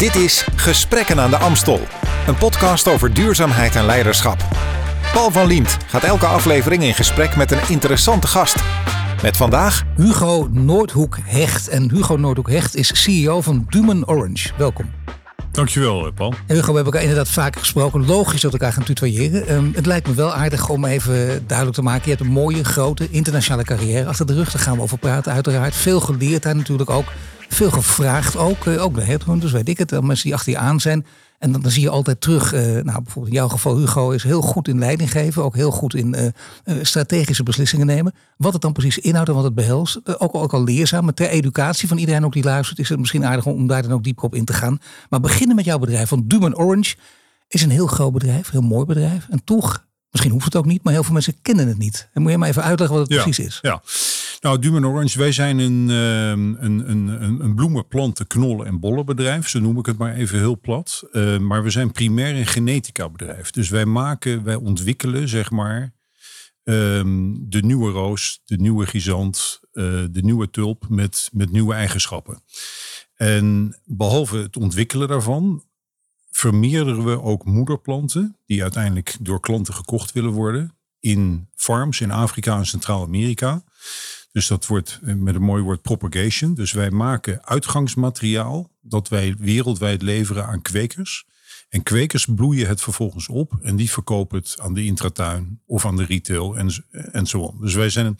[0.00, 1.80] Dit is Gesprekken aan de Amstel,
[2.26, 4.44] een podcast over duurzaamheid en leiderschap.
[5.12, 8.56] Paul van Liemt gaat elke aflevering in gesprek met een interessante gast.
[9.22, 11.68] Met vandaag Hugo Noordhoek Hecht.
[11.68, 14.50] En Hugo Noordhoek Hecht is CEO van Dumen Orange.
[14.56, 14.90] Welkom.
[15.50, 16.34] Dankjewel, eh, Paul.
[16.46, 18.06] En Hugo, we hebben elkaar inderdaad vaker gesproken.
[18.06, 19.46] Logisch dat we elkaar gaan tutoyeren.
[19.46, 22.02] Ehm, het lijkt me wel aardig om even duidelijk te maken.
[22.04, 24.52] Je hebt een mooie, grote, internationale carrière achter de rug.
[24.52, 25.74] Daar gaan we over praten, uiteraard.
[25.74, 27.06] Veel geleerd daar natuurlijk ook.
[27.52, 28.66] Veel gevraagd ook.
[28.66, 29.92] eh, ook de headhunters, weet ik het.
[29.92, 31.06] eh, Mensen die achter je aan zijn.
[31.38, 34.22] En dan, dan zie je altijd terug, eh, nou bijvoorbeeld in jouw geval Hugo is
[34.22, 35.42] heel goed in leiding geven.
[35.44, 36.32] Ook heel goed in
[36.82, 38.14] strategische beslissingen nemen.
[38.36, 39.96] Wat het dan precies inhoudt en wat het behelst.
[40.04, 42.78] eh, ook, ook al leerzaam, maar ter educatie van iedereen ook die luistert.
[42.78, 44.78] Is het misschien aardig om, om daar dan ook dieper op in te gaan.
[45.08, 46.08] Maar beginnen met jouw bedrijf.
[46.08, 46.96] Want Duman Orange
[47.48, 49.26] is een heel groot bedrijf, heel mooi bedrijf.
[49.30, 52.08] En toch, misschien hoeft het ook niet, maar heel veel mensen kennen het niet.
[52.12, 53.58] En moet je maar even uitleggen wat het Ja, precies is.
[53.62, 53.82] Ja.
[54.40, 57.86] Nou, Dumen Orange, wij zijn een, ehm, een, een, een, bloemen,
[58.26, 59.48] knollen en bollenbedrijf.
[59.48, 61.02] Zo noem ik het maar even heel plat.
[61.12, 63.50] Eh, maar we zijn primair een genetica bedrijf.
[63.50, 65.92] Dus wij maken, wij ontwikkelen zeg maar
[66.64, 72.42] ehm, de nieuwe roos, de nieuwe gizant, eh, de nieuwe tulp met, met nieuwe eigenschappen.
[73.14, 75.64] En behalve het ontwikkelen daarvan,
[76.30, 82.56] vermeerderen we ook moederplanten die uiteindelijk door klanten gekocht willen worden in farms in Afrika
[82.56, 83.62] en Centraal-Amerika.
[84.32, 86.54] Dus dat wordt eh, met een mooi woord propagation.
[86.54, 91.28] Dus wij maken uitgangsmateriaal dat wij wereldwijd leveren aan kwekers.
[91.68, 95.96] En kwekers bloeien het vervolgens op en die verkopen het aan de intratuin of aan
[95.96, 96.56] de retail
[97.12, 97.56] en, zo.
[97.60, 98.16] Dus wij zijn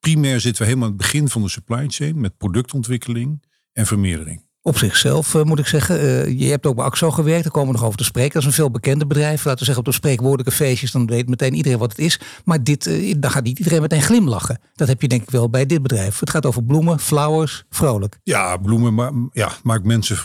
[0.00, 3.42] primair zitten we helemaal aan het begin van de supply chain met productontwikkeling
[3.72, 4.49] en vermeerdering.
[4.62, 6.00] Op zichzelf eh, moet ik zeggen.
[6.00, 8.32] eh, je hebt ook bij AXO gewerkt, daar komen we nog over te spreken.
[8.32, 9.44] Dat is een veel bekender bedrijf.
[9.44, 12.20] Laten we zeggen op de spreekwoordelijke feestjes, dan weet meteen iedereen wat het is.
[12.44, 14.60] Maar dit, eh, dan gaat niet iedereen meteen glimlachen.
[14.74, 16.20] Dat heb je denk ik wel bij dit bedrijf.
[16.20, 18.18] Het gaat over bloemen, flowers, vrolijk.
[18.22, 20.16] Ja, bloemen ma ja, maakt mensen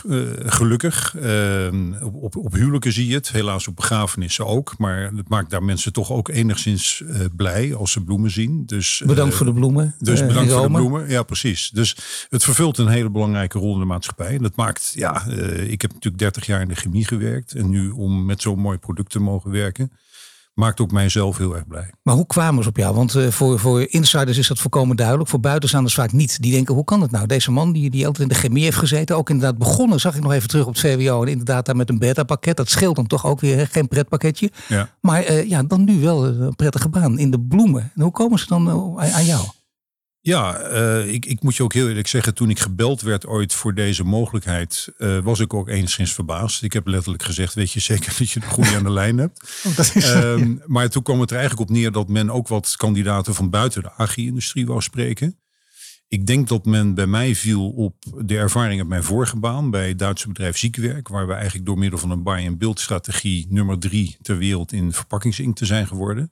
[0.46, 1.14] gelukkig.
[2.02, 4.74] Op, op, op huwelijken zie je het, helaas op begrafenissen ook.
[4.78, 7.02] Maar het maakt daar mensen toch ook enigszins
[7.36, 8.62] blij als ze bloemen zien.
[8.66, 9.94] Dus, Bedankt voor de bloemen.
[9.98, 11.08] Dus bedankt voor de bloemen.
[11.08, 11.70] Ja, precies.
[11.70, 11.96] Dus
[12.28, 14.25] het vervult een hele belangrijke rol in de maatschappij.
[14.34, 17.52] En dat maakt, ja, eh, ik heb natuurlijk 30 jaar in de chemie gewerkt.
[17.54, 19.92] En nu om met zo'n mooi product te mogen werken,
[20.56, 21.90] maakt ook mijzelf heel erg blij.
[22.02, 22.94] Maar hoe kwamen ze op jou?
[22.94, 25.28] Want eh, voor, voor insiders is dat volkomen duidelijk.
[25.28, 26.42] Voor buitenstaanders vaak niet.
[26.42, 27.26] Die denken, hoe kan het nou?
[27.26, 29.16] Deze man die, die altijd in de chemie heeft gezeten.
[29.16, 31.22] Ook inderdaad begonnen, zag ik nog even terug op het VWO.
[31.22, 32.56] En inderdaad daar met een beta-pakket.
[32.56, 33.66] Dat scheelt dan toch ook weer, hè?
[33.66, 34.50] geen pretpakketje.
[34.68, 34.88] Ja.
[35.00, 37.92] Maar eh, ja, dan nu wel een prettige baan in de bloemen.
[37.94, 39.46] En hoe komen ze dan aan jou?
[40.26, 43.54] Ja, eh, ik, ik moet je ook heel eerlijk zeggen, toen ik gebeld werd ooit
[43.54, 46.62] voor deze mogelijkheid, eh, was ik ook enigszins verbaasd.
[46.62, 49.40] Ik heb letterlijk gezegd, weet je zeker dat je de goede aan de lijn hebt?
[49.76, 52.76] dat is, Ehm, maar toen kwam het er eigenlijk op neer dat men ook wat
[52.76, 55.38] kandidaten van buiten de agri-industrie wou spreken.
[56.08, 57.94] Ik denk dat men bij mij viel op
[58.24, 61.78] de ervaring uit mijn vorige baan bij het Duitse bedrijf Ziekwerk, waar we eigenlijk door
[61.78, 66.30] middel van een buy-and-build strategie nummer drie ter wereld in verpakkingsinkt te zijn geworden.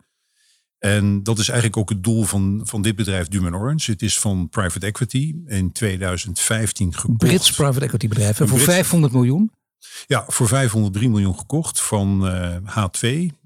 [0.84, 3.90] En dat is eigenlijk ook het doel van, van dit bedrijf Duman Orange.
[3.90, 7.18] Het is van private equity in 2015 gekocht.
[7.18, 8.36] Brits private equity bedrijf.
[8.36, 9.50] Voor Brits- 500 miljoen.
[10.06, 13.00] Ja, voor 503 miljoen gekocht van eh, H2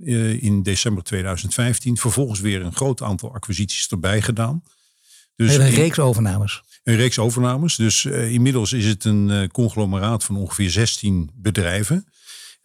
[0.05, 1.97] eh, in december 2015.
[1.97, 4.63] Vervolgens weer een groot aantal acquisities erbij gedaan.
[5.37, 6.63] Dus Een reeks overnames.
[6.85, 7.77] een reeks overnames.
[7.77, 12.07] Dus eh, inmiddels is het een eh, conglomeraat van ongeveer 16 bedrijven.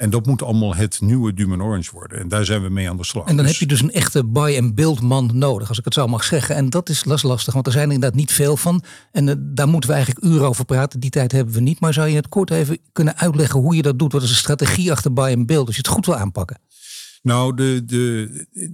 [0.04, 2.20] En dat moet allemaal het nieuwe Duman Orange worden.
[2.20, 3.28] En daar zijn we mee aan de slag.
[3.28, 6.08] En dan Dus- heb je dus een echte buy-and-build man nodig, als ik het zo
[6.08, 6.56] mag zeggen.
[6.56, 8.84] En dat is las- lastig, want er zijn er inderdaad niet veel van.
[9.12, 11.00] En eh, daar moeten we eigenlijk uren over praten.
[11.00, 11.80] Die tijd hebben we niet.
[11.80, 14.12] Maar zou je het kort even kunnen uitleggen hoe je dat doet?
[14.12, 16.60] Wat is de strategie achter buy-and-build, als je het goed wil aanpakken?
[17.22, 18.30] Nou, de, de,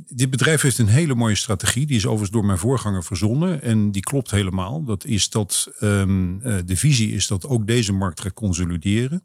[0.08, 1.86] dit bedrijf heeft een hele mooie strategie.
[1.86, 3.62] Die is overigens door mijn voorganger verzonnen.
[3.62, 4.84] En die klopt helemaal.
[4.84, 9.24] Dat is dat ehm, eh, de visie is dat ook deze markt gaat consolideren.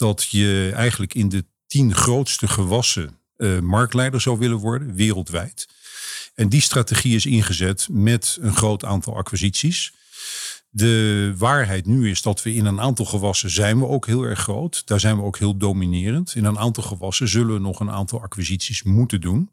[0.00, 5.68] Dat je eigenlijk in de tien grootste gewassen eh, marktleider zou willen worden, wereldwijd.
[6.34, 9.92] En die strategie is ingezet met een groot aantal acquisities.
[10.70, 14.38] De waarheid nu is dat we in een aantal gewassen zijn we ook heel erg
[14.38, 14.86] groot.
[14.86, 16.34] Daar zijn we ook heel dominerend.
[16.34, 19.50] In een aantal gewassen zullen we nog een aantal acquisities moeten doen.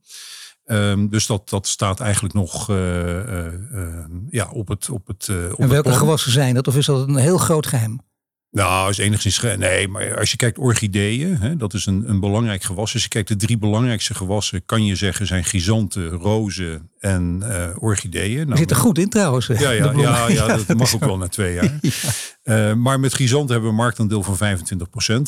[0.66, 5.60] Ehm, dus dat, dat staat eigenlijk nog eh, eh, ja, op het, op het, op
[5.60, 6.68] En welke gewassen zijn dat?
[6.68, 8.02] Of is dat een heel groot geheim?
[8.58, 9.42] Nou, is enigszins.
[9.58, 12.94] Nee, maar als je kijkt orchideeën, hè, dat is een, een belangrijk gewas.
[12.94, 17.84] Als je kijkt de drie belangrijkste gewassen, kan je zeggen zijn chrysanten, rozen en eh
[17.84, 18.46] orchideeën.
[18.48, 19.48] Nou, zit er goed in trouwens.
[19.48, 21.80] Ja, ja, ja, ja, dat mag ook wel na twee jaar.
[22.48, 24.60] Eh, maar met chrysanten hebben we een marktaandeel van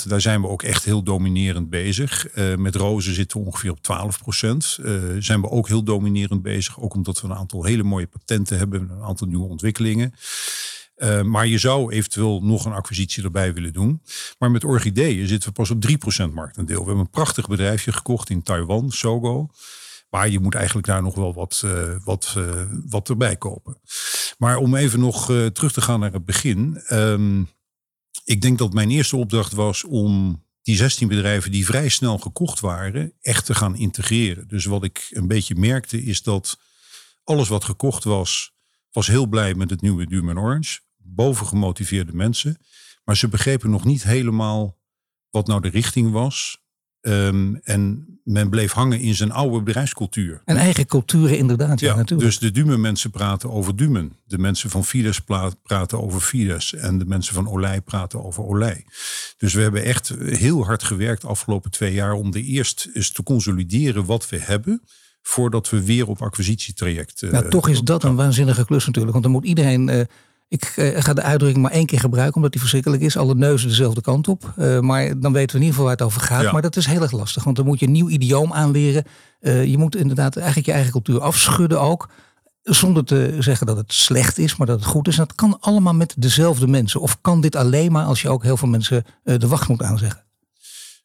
[0.04, 2.28] 25% Daar zijn we ook echt heel dominerend bezig.
[2.28, 4.80] Eh, met rozen zitten we ongeveer op 12%
[5.20, 6.80] zijn we ook heel dominerend bezig.
[6.80, 8.82] Ook omdat we een aantal hele mooie patenten hebben.
[8.82, 10.14] Een aantal nieuwe ontwikkelingen.
[11.00, 14.02] Uh, maar je zou eventueel nog een acquisitie erbij willen doen.
[14.38, 15.86] Maar met orchideeën zitten we pas op
[16.30, 16.80] 3% marktendeel.
[16.80, 19.50] We hebben een prachtig bedrijfje gekocht in Taiwan, Sogo.
[20.10, 23.82] Maar je moet eigenlijk daar nog wel wat, uh, wat, uh, wat erbij kopen.
[24.38, 26.82] Maar om even nog terug te gaan naar het begin.
[26.90, 27.50] Um,
[28.24, 32.60] ik denk dat mijn eerste opdracht was om die 16 bedrijven die vrij snel gekocht
[32.60, 34.48] waren, echt te gaan integreren.
[34.48, 36.60] Dus wat ik een beetje merkte is dat
[37.24, 38.54] alles wat gekocht was,
[38.92, 40.80] was heel blij met het nieuwe Duum Orange.
[41.16, 42.58] Boven gemotiveerde mensen.
[43.04, 44.78] Maar ze begrepen nog niet helemaal
[45.30, 46.58] wat nou de richting was.
[47.02, 50.42] Um, en men bleef hangen in zijn oude bedrijfscultuur.
[50.46, 52.30] En eigen culturen inderdaad, ja, natuurlijk.
[52.30, 54.18] Dus de Dumen mensen praten over Dumen.
[54.26, 55.20] De mensen van Fides
[55.64, 56.74] praten over Fides.
[56.74, 58.86] En de mensen van Olij praten over Olij.
[59.38, 62.14] Dus we hebben echt heel hard gewerkt de afgelopen twee jaar...
[62.14, 64.82] om de eerst eens te consolideren wat we hebben
[65.22, 67.22] voordat we weer op acquisitietraject.
[67.22, 69.12] Uh, nou, toch is dat een waanzinnige klus natuurlijk.
[69.12, 70.02] Want dan moet iedereen uh,
[70.50, 73.18] ik uh, ga de uitdrukking maar één keer gebruiken, omdat die verschrikkelijk is.
[73.18, 74.54] Alle neuzen dezelfde kant op.
[74.58, 76.44] Uh, maar dan weten we in ieder geval waar het over gaat.
[76.44, 76.52] Ja.
[76.52, 79.04] Maar dat is heel erg lastig, want dan moet je een nieuw idioom aanleren.
[79.42, 82.10] Uh, je moet inderdaad eigenlijk je eigen cultuur afschudden ook.
[82.64, 85.18] Zonder te zeggen dat het slecht is, maar dat het goed is.
[85.18, 87.02] En dat kan allemaal met dezelfde mensen.
[87.02, 90.24] Of kan dit alleen maar als je ook heel veel mensen de wacht moet aanzeggen?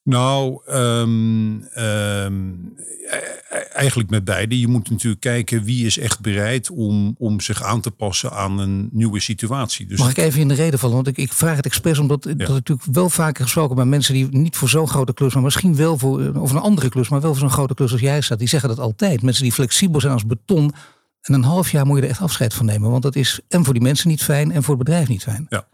[0.05, 2.75] Nou, um, um,
[3.73, 4.61] eigenlijk met beide.
[4.61, 8.59] Je moet natuurlijk kijken wie is echt bereid om, om zich aan te passen aan
[8.59, 9.87] een nieuwe situatie.
[9.87, 10.95] Dus Mag ik even in de reden vallen?
[10.95, 12.35] Want ik, ik vraag het expres omdat ja.
[12.35, 15.77] dat natuurlijk wel vaker gesproken bij mensen die niet voor zo'n grote klus, maar misschien
[15.77, 18.39] wel voor of een andere klus, maar wel voor zo'n grote klus als jij staat.
[18.39, 19.23] Die zeggen dat altijd.
[19.23, 20.73] Mensen die flexibel zijn als beton.
[21.21, 22.91] En een half jaar moet je er echt afscheid van nemen.
[22.91, 25.47] Want dat is en voor die mensen niet fijn en voor het bedrijf niet fijn.
[25.49, 25.67] Ja.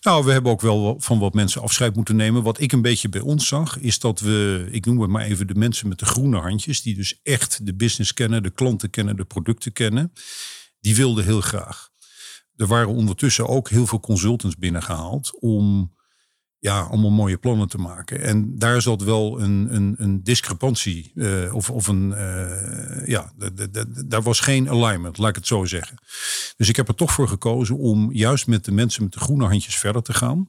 [0.00, 2.42] Nou, we hebben ook wel van wat mensen afscheid moeten nemen.
[2.42, 5.46] Wat ik een beetje bij ons zag, is dat we, ik noem het maar even
[5.46, 9.16] de mensen met de groene handjes, die dus echt de business kennen, de klanten kennen,
[9.16, 10.12] de producten kennen,
[10.80, 11.88] die wilden heel graag.
[12.56, 15.95] Er waren ondertussen ook heel veel consultants binnengehaald om
[16.58, 18.22] ja, allemaal mooie plannen te maken.
[18.22, 21.12] En daar zat wel een, een, een discrepantie.
[21.14, 22.10] Uh, of, of een.
[22.10, 23.32] Uh, ja,
[24.06, 25.96] daar was geen alignment, laat ik het zo zeggen.
[26.56, 29.46] Dus ik heb er toch voor gekozen om juist met de mensen met de groene
[29.46, 30.48] handjes verder te gaan.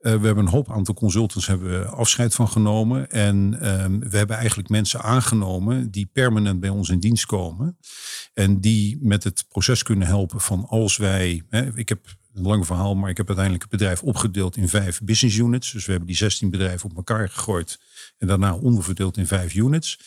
[0.00, 3.10] Uh, we hebben een hoop aantal consultants hebben afscheid van genomen.
[3.10, 7.78] En ehm, we hebben eigenlijk mensen aangenomen die permanent bij ons in dienst komen.
[8.34, 11.42] En die met het proces kunnen helpen van als wij.
[11.48, 15.00] Hè, ik heb een lang verhaal, maar ik heb uiteindelijk het bedrijf opgedeeld in vijf
[15.02, 15.72] business units.
[15.72, 17.78] Dus we hebben die 16 bedrijven op elkaar gegooid
[18.18, 19.98] en daarna onderverdeeld in vijf units.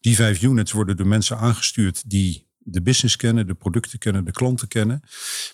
[0.00, 4.32] Die vijf units worden door mensen aangestuurd die de business kennen, de producten kennen, de
[4.32, 5.02] klanten kennen.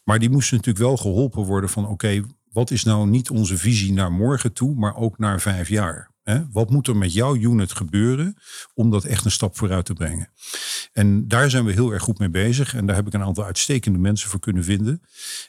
[0.04, 3.92] Maar die moesten natuurlijk wel geholpen worden van oké, wat is nou niet onze visie
[3.92, 6.09] naar morgen toe, maar ook naar vijf jaar?
[6.52, 8.36] Wat moet er met jouw unit gebeuren
[8.74, 10.28] om dat echt een stap vooruit te brengen?
[10.92, 12.74] En daar zijn we heel erg goed mee bezig.
[12.74, 15.02] En daar heb ik een aantal uitstekende mensen voor kunnen vinden.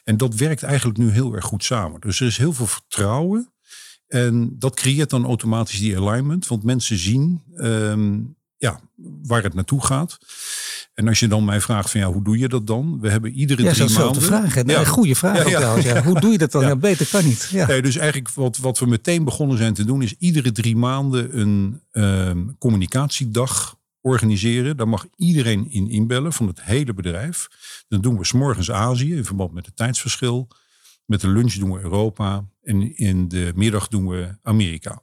[0.04, 2.00] En dat werkt eigenlijk nu heel erg goed samen.
[2.00, 3.52] Dus er is heel veel vertrouwen.
[4.06, 6.46] En dat creëert dan automatisch die alignment.
[6.46, 8.80] Want mensen zien um, ja,
[9.22, 10.18] waar het naartoe gaat.
[10.94, 13.00] En als je dan mij vraagt van ja, hoe doe je dat dan?
[13.00, 14.22] We hebben iedere ja, drie maanden.
[14.22, 14.66] Vragen.
[14.66, 14.84] Ja.
[14.84, 16.02] Goede vraag ja, ook ja.
[16.02, 16.62] Hoe doe je dat dan?
[16.62, 16.76] Ja.
[16.76, 17.48] beter kan niet.
[17.52, 17.66] Ja.
[17.66, 21.38] Nee, dus eigenlijk wat, wat we meteen begonnen zijn te doen is iedere drie maanden
[21.38, 24.76] een um, communicatiedag organiseren.
[24.76, 27.48] Daar mag iedereen in inbellen van het hele bedrijf.
[27.88, 30.48] Dan doen we s'morgens Azië in verband met het tijdsverschil.
[31.04, 32.44] Met de lunch doen we Europa.
[32.62, 35.02] En in de middag doen we Amerika.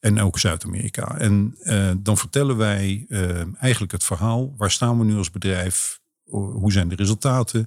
[0.00, 1.18] En ook Zuid-Amerika.
[1.18, 4.54] En uh, dan vertellen wij uh, eigenlijk het verhaal.
[4.56, 6.00] Waar staan we nu als bedrijf?
[6.30, 7.66] Hoe zijn de resultaten?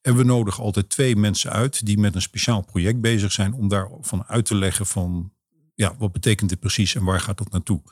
[0.00, 3.68] En we nodigen altijd twee mensen uit die met een speciaal project bezig zijn om
[3.68, 5.32] daarvan uit te leggen van
[5.74, 7.82] ja, wat betekent dit precies en waar gaat dat naartoe?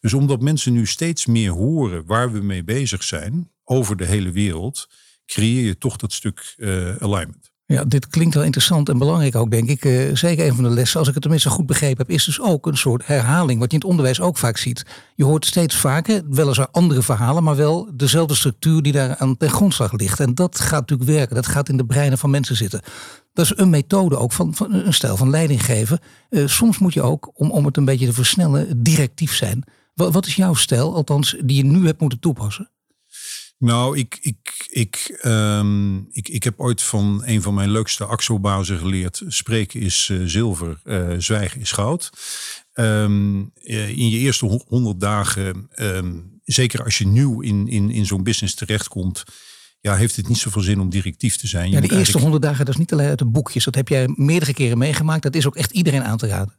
[0.00, 4.30] Dus omdat mensen nu steeds meer horen waar we mee bezig zijn over de hele
[4.30, 4.88] wereld,
[5.26, 7.49] creëer je toch dat stuk uh, alignment.
[7.72, 9.84] Ja, dit klinkt wel interessant en belangrijk ook, denk ik.
[9.84, 12.40] Uh, zeker een van de lessen, als ik het tenminste goed begrepen heb, is dus
[12.40, 14.86] ook een soort herhaling, wat je in het onderwijs ook vaak ziet.
[15.14, 19.50] Je hoort steeds vaker, weliswaar andere verhalen, maar wel dezelfde structuur die daar aan ten
[19.50, 20.20] grondslag ligt.
[20.20, 22.80] En dat gaat natuurlijk werken, dat gaat in de breinen van mensen zitten.
[23.32, 25.98] Dat is een methode ook van, van een stijl van leiding geven.
[26.30, 29.64] Uh, soms moet je ook, om, om het een beetje te versnellen, directief zijn.
[29.94, 32.70] Wat, wat is jouw stijl, althans, die je nu hebt moeten toepassen?
[33.60, 38.78] Nou, ik, ik, ik, um, ik, ik heb ooit van een van mijn leukste axelbazen
[38.78, 42.10] geleerd: spreken is uh, zilver, uh, zwijgen is goud.
[42.74, 48.22] Um, in je eerste honderd dagen, um, zeker als je nieuw in, in, in zo'n
[48.22, 49.24] business terechtkomt,
[49.80, 51.70] ja, heeft het niet zoveel zin om directief te zijn.
[51.70, 53.64] Je ja, de eerste honderd dagen, dat is niet alleen uit de boekjes.
[53.64, 55.22] Dat heb jij meerdere keren meegemaakt.
[55.22, 56.54] Dat is ook echt iedereen aan te raden.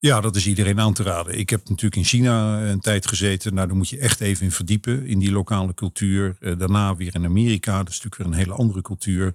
[0.00, 1.38] Ja, dat is iedereen aan te raden.
[1.38, 3.54] Ik heb natuurlijk in China een tijd gezeten.
[3.54, 6.36] Nou, daar moet je echt even in verdiepen in die lokale cultuur.
[6.40, 7.78] Eh, daarna weer in Amerika.
[7.78, 9.34] Dat is natuurlijk weer een hele andere cultuur.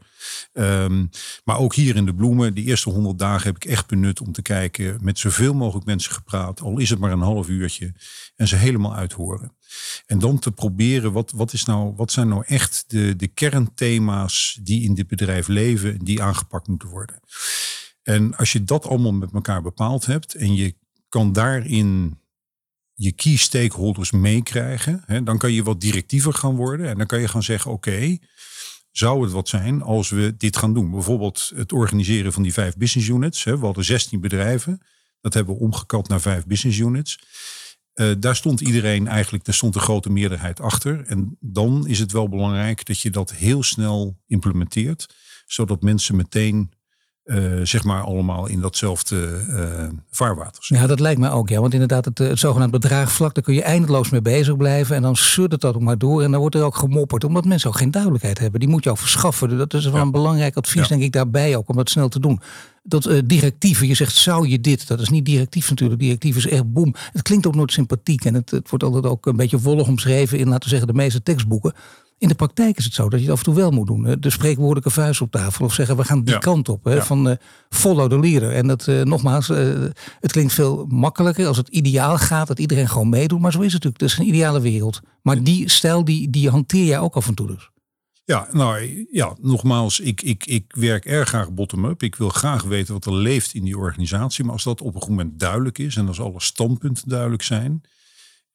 [0.53, 1.05] Ehm,
[1.43, 2.53] maar ook hier in de bloemen.
[2.53, 4.98] Die eerste honderd dagen heb ik echt benut om te kijken.
[5.01, 6.62] Met zoveel mogelijk mensen gepraat.
[6.62, 7.93] Al is het maar een half uurtje.
[8.36, 9.51] En ze helemaal uithoren.
[10.05, 14.60] En dan te proberen, wat, wat, is nou, wat zijn nou echt de, de kernthema's
[14.62, 16.00] die in dit bedrijf leven.
[16.00, 17.19] Die aangepakt moeten worden.
[18.05, 20.75] En als je dat allemaal met elkaar bepaald hebt en je
[21.09, 22.19] kan daarin
[22.93, 26.89] je key stakeholders meekrijgen, dan kan je wat directiever gaan worden.
[26.89, 28.17] En dan kan je gaan zeggen, oké,
[28.91, 30.91] zou het wat zijn als we dit gaan doen?
[30.91, 33.43] Bijvoorbeeld het organiseren van die vijf business units.
[33.43, 34.81] We hadden 16 bedrijven.
[35.21, 37.19] Dat hebben we omgekat naar vijf business units.
[37.95, 41.05] Uh, daar stond iedereen eigenlijk, daar stond een grote meerderheid achter.
[41.05, 45.15] En dan is het wel belangrijk dat je dat heel snel implementeert.
[45.45, 46.71] Zodat mensen meteen
[47.25, 49.60] uh, zeg maar allemaal in datzelfde uh,
[50.12, 50.63] vaarwater.
[50.67, 51.50] Ja, dat lijkt me ook.
[51.50, 51.62] Ja.
[51.62, 54.96] Want inderdaad, het, het zogenaamde bedraagvlak, daar kun je eindeloos mee bezig blijven.
[54.96, 56.24] En dan suddert dat ook maar door.
[56.24, 57.24] En dan wordt er ook gemopperd.
[57.24, 58.60] Omdat mensen ook geen duidelijkheid hebben.
[58.60, 59.58] Die moet je ook verschaffen.
[59.58, 61.70] Dat is wel een belangrijk advies, denk ik, daarbij ook.
[61.70, 62.39] Om dat snel te doen.
[62.84, 64.88] Dat uh, directieven, je zegt, zou je dit?
[64.88, 66.00] Dat is niet directief natuurlijk.
[66.00, 66.94] Directief is echt boem.
[67.12, 68.25] Het klinkt ook nooit sympathiek.
[68.25, 70.94] En het, het wordt altijd ook een beetje volg omschreven in, laten we zeggen, de
[70.94, 71.74] meeste tekstboeken.
[72.25, 74.15] In de praktijk is het zo dat je het af en toe wel moet doen.
[74.20, 75.65] De spreekwoordelijke vuist op tafel.
[75.65, 76.84] Of zeggen we gaan die kant op.
[76.84, 77.36] Hè, Van uh,
[77.70, 78.51] follow the leader.
[78.51, 79.58] En dat uh, nogmaals, uh,
[80.20, 82.48] het klinkt veel makkelijker als het ideaal gaat.
[82.48, 83.39] Dat iedereen gewoon meedoet.
[83.39, 84.01] Maar zo is het natuurlijk.
[84.01, 85.01] Het is een ideale wereld.
[85.22, 87.70] Maar die stijl die, die hanteer jij ook af en toe dus.
[88.24, 92.03] Ja, nou ja, nogmaals, ik, ik, ik werk erg graag bottom-up.
[92.03, 94.44] Ik wil graag weten wat er leeft in die organisatie.
[94.44, 97.82] Maar als dat op een goed moment duidelijk is en als alle standpunten duidelijk zijn,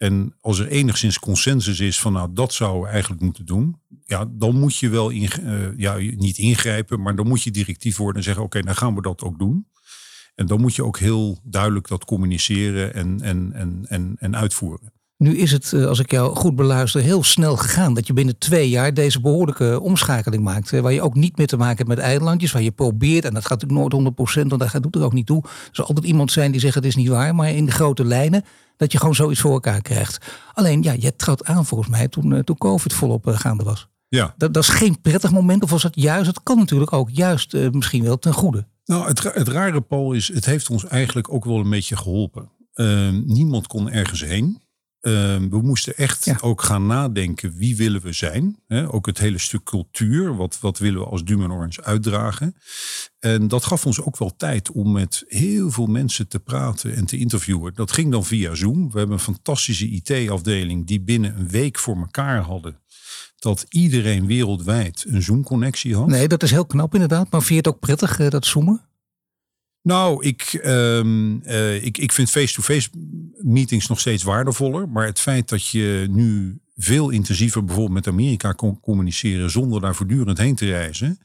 [0.01, 3.81] en als er enigszins consensus is van nou dat zouden we eigenlijk moeten doen.
[4.05, 7.97] Ja, dan moet je wel in, uh, ja, niet ingrijpen, maar dan moet je directief
[7.97, 9.67] worden en zeggen oké, dan gaan we dat ook doen.
[10.35, 14.93] En dan moet je ook heel duidelijk dat communiceren en, en, en, en, en uitvoeren.
[15.23, 18.39] Nu is het, eh, als ik jou goed beluister, heel snel gegaan dat je binnen
[18.39, 20.71] twee jaar deze behoorlijke omschakeling maakt.
[20.71, 23.47] Waar je ook niet meer te maken hebt met eilandjes, waar je probeert, en dat
[23.47, 25.43] gaat natuurlijk nooit 100%, want dat doet er ook niet toe.
[25.43, 28.05] Er zal altijd iemand zijn die zegt het is niet waar, maar in de grote
[28.05, 28.45] lijnen
[28.77, 30.27] dat je gewoon zoiets voor elkaar krijgt.
[30.53, 33.89] Alleen, ja, je trad aan volgens mij toen, uh, toen COVID volop gaande was.
[34.09, 34.35] Ja.
[34.37, 36.27] Dat, dat is geen prettig moment, of was dat juist?
[36.27, 38.67] Het kan natuurlijk ook juist uh, misschien wel ten goede.
[38.85, 42.51] Nou, het, het rare, Paul, is, het heeft ons eigenlijk ook wel een beetje geholpen.
[42.75, 44.61] Ehm, niemand kon ergens heen.
[45.01, 48.57] Ehm, we moesten echt ook gaan nadenken wie willen we zijn.
[48.67, 52.55] He, ook het hele stuk cultuur, wat, wat willen we als Dumen Orange uitdragen.
[53.19, 57.07] En dat gaf ons ook wel tijd om met heel veel mensen te praten en
[57.07, 57.75] te interviewen.
[57.75, 58.91] Dat ging dan via Zoom.
[58.91, 62.79] We hebben een fantastische IT-afdeling die binnen een week voor elkaar hadden
[63.41, 66.07] dat iedereen wereldwijd een Zoom-connectie had.
[66.07, 67.31] Nee, dat is heel knap inderdaad.
[67.31, 68.90] Maar vind je het ook prettig, eh, dat zoomen?
[69.83, 72.89] Nou, ik, um, uh, ik, ik vind face-to-face
[73.39, 74.89] meetings nog steeds waardevoller.
[74.89, 79.95] Maar het feit dat je nu veel intensiever bijvoorbeeld met Amerika kon communiceren zonder daar
[79.95, 81.19] voortdurend heen te reizen.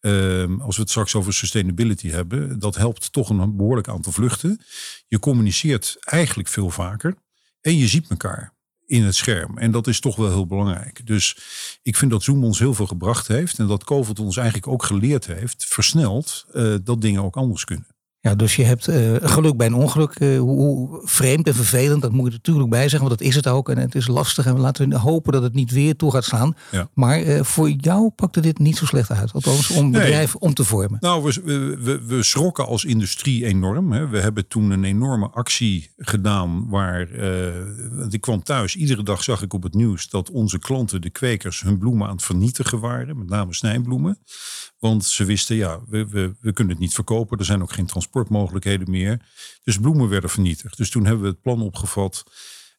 [0.00, 4.60] Um, als we het straks over sustainability hebben, dat helpt toch een behoorlijk aantal vluchten.
[5.06, 7.14] Je communiceert eigenlijk veel vaker
[7.60, 8.54] en je ziet elkaar
[8.86, 9.58] in het scherm.
[9.58, 11.06] En dat is toch wel heel belangrijk.
[11.06, 11.38] Dus
[11.82, 14.82] ik vind dat Zoom ons heel veel gebracht heeft en dat COVID ons eigenlijk ook
[14.82, 17.95] geleerd heeft, versneld, uh, dat dingen ook anders kunnen.
[18.26, 20.20] Ja, dus je hebt uh, geluk bij een ongeluk.
[20.20, 23.34] Uh, hoe, hoe, vreemd en vervelend, dat moet je natuurlijk bij zeggen, want dat is
[23.34, 23.68] het ook.
[23.68, 26.54] En het is lastig en laten we hopen dat het niet weer toe gaat slaan.
[26.70, 26.88] Ja.
[26.94, 30.00] Maar uh, voor jou pakte dit niet zo slecht uit, althans om nee.
[30.00, 30.98] bedrijf om te vormen.
[31.00, 31.42] Nou, we,
[31.80, 33.92] we, we schrokken als industrie enorm.
[33.92, 34.08] Hè.
[34.08, 37.08] We hebben toen een enorme actie gedaan waar,
[38.10, 41.60] ik kwam thuis, iedere dag zag ik op het nieuws dat onze klanten, de kwekers,
[41.60, 43.18] hun bloemen aan het vernietigen waren.
[43.18, 44.18] Met name snijbloemen.
[44.88, 47.38] Want ze wisten, ja, we, we, we kunnen het niet verkopen.
[47.38, 49.20] Er zijn ook geen transportmogelijkheden meer.
[49.62, 50.76] Dus bloemen werden vernietigd.
[50.76, 52.24] Dus toen hebben we het plan opgevat,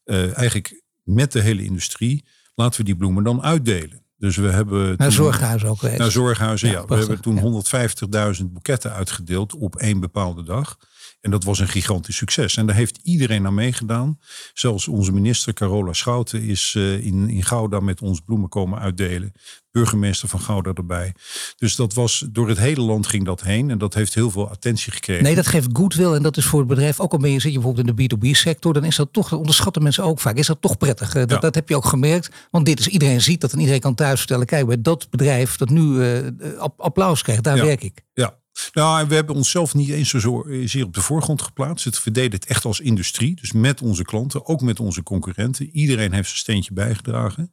[0.04, 2.24] uh, eigenlijk met de hele industrie,
[2.54, 4.02] laten we die bloemen dan uitdelen.
[4.16, 4.94] Dus we hebben.
[4.96, 5.82] Naar zorghuizen ook.
[5.82, 6.74] Naar zorghuizen, ja.
[6.74, 6.86] ja.
[6.86, 8.34] We hebben toen ja.
[8.40, 10.78] 150.000 boeketten uitgedeeld op één bepaalde dag.
[11.20, 12.56] En dat was een gigantisch succes.
[12.56, 14.18] En daar heeft iedereen aan meegedaan.
[14.52, 19.32] Zelfs onze minister Carola Schouten is uh, in, in Gouda met ons bloemen komen uitdelen.
[19.78, 21.14] Burgemeester van Gouda erbij.
[21.56, 23.70] Dus dat was door het hele land ging dat heen.
[23.70, 25.24] En dat heeft heel veel attentie gekregen.
[25.24, 26.12] Nee, dat geeft goodwill.
[26.12, 28.16] En dat is voor het bedrijf ook al ben je zit je bijvoorbeeld in de
[28.16, 28.72] B2B sector.
[28.72, 30.36] Dan is dat toch, dat onderschatten mensen ook vaak.
[30.36, 31.12] Is dat toch prettig?
[31.12, 31.38] Dat, ja.
[31.38, 32.28] dat heb je ook gemerkt.
[32.50, 34.46] Want dit is iedereen ziet dat en iedereen kan thuis vertellen.
[34.46, 36.28] Kijk, bij dat bedrijf dat nu uh,
[36.76, 37.64] applaus krijgt, daar ja.
[37.64, 38.04] werk ik.
[38.14, 38.38] Ja,
[38.72, 41.84] nou, we hebben onszelf niet eens zo zeer op de voorgrond geplaatst.
[41.84, 43.34] Het verdeden het echt als industrie.
[43.34, 45.70] Dus met onze klanten, ook met onze concurrenten.
[45.70, 47.50] Iedereen heeft zijn steentje bijgedragen.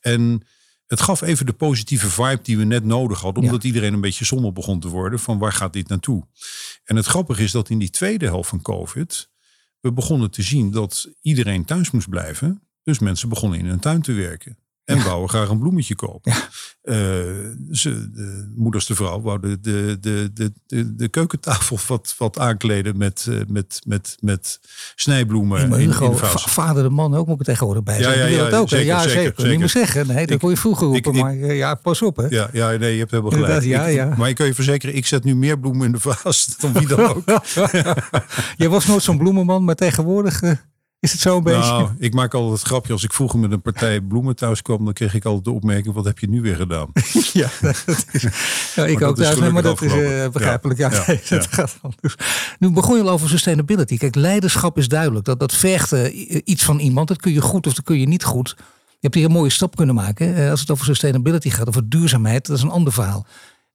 [0.00, 0.42] En
[0.88, 3.42] het gaf even de positieve vibe die we net nodig hadden.
[3.42, 3.68] Omdat ja.
[3.68, 5.18] iedereen een beetje somber begon te worden.
[5.18, 6.26] Van waar gaat dit naartoe?
[6.84, 9.30] En het grappige is dat in die tweede helft van COVID
[9.80, 12.62] we begonnen te zien dat iedereen thuis moest blijven.
[12.82, 14.58] Dus mensen begonnen in hun tuin te werken.
[14.88, 15.04] En Ja.
[15.04, 16.32] wouden graag een bloemetje kopen.
[16.32, 16.48] Ja.
[16.82, 16.96] Eh,
[17.70, 22.96] ze, de moeders de vrouw wouden de, de, de, de, de keukentafel wat, wat aankleden
[22.96, 24.60] met, eh, met, met, met
[24.94, 28.22] snijbloemen maar in, in Hugo, vader de man ook moet ik tegenwoordig bij Ja, zeggen.
[28.30, 28.76] ja, ja, het ook, hè?
[28.76, 29.48] zeker, ja, zeker, zeker.
[29.48, 30.06] Niet meer zeggen.
[30.06, 31.14] Nee, dat Ik- kon je vroeger roepen.
[31.14, 32.26] ik- maar eh, ja, pas op, hè.
[32.28, 33.62] Ja, ja, nee, je hebt helemaal gelijk.
[33.62, 34.14] Ja, Ik- ja.
[34.16, 36.86] Maar ik kan je verzekeren, ik zet nu meer bloemen in de vaas dan wie
[36.86, 37.22] dan ook.
[38.56, 40.40] Jij was nooit zo'n bloemenman, maar tegenwoordig
[41.00, 41.70] is het zo een beetje.
[41.70, 42.92] Nou, ik maak altijd het grapje.
[42.92, 45.94] Als ik vroeger met een partij bloemen thuis kwam, dan kreeg ik altijd de opmerking:
[45.94, 46.88] wat heb je nu weer gedaan?
[47.32, 48.22] ja, dat is,
[48.74, 50.78] ja, ik dat ook is thuis, maar dat is eh, begrijpelijk.
[50.78, 52.14] Ja, Ja, nee, ja, dat gaat anders.
[52.58, 53.98] Nu begon je al over sustainability.
[53.98, 55.24] Kijk, leiderschap is duidelijk.
[55.24, 55.92] Dat, dat vergt
[56.44, 57.08] iets van iemand.
[57.08, 58.56] Dat kun je goed of dat kun je niet goed.
[59.00, 60.34] Je hebt hier een mooie stap kunnen maken.
[60.34, 63.26] Eh, als het over sustainability gaat, over duurzaamheid, dat is een ander verhaal.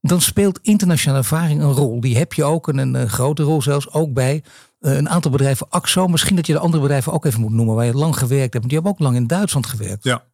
[0.02, 2.02] Dan speelt internationale ervaring een rol.
[2.02, 4.44] Die heb je ook, en een grote rol zelfs, ook bij
[4.84, 5.68] een aantal bedrijven.
[5.70, 8.54] AXO, misschien dat je de andere bedrijven ook even moet noemen, waar je lang gewerkt
[8.54, 8.54] hebt.
[8.54, 10.04] Want die hebben ook lang in Duitsland gewerkt.
[10.04, 10.26] Ja,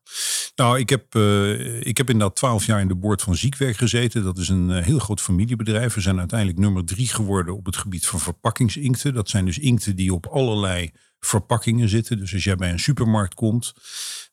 [0.55, 4.23] nou, ik heb, eh, ik heb inderdaad twaalf jaar in de boord van Ziekwerk gezeten.
[4.23, 5.93] Dat is een eh, heel groot familiebedrijf.
[5.93, 9.13] We zijn uiteindelijk nummer drie geworden op het gebied van verpakkingsinkten.
[9.13, 12.17] Dat zijn dus inkten die op allerlei verpakkingen zitten.
[12.19, 13.73] Dus als jij bij een supermarkt komt,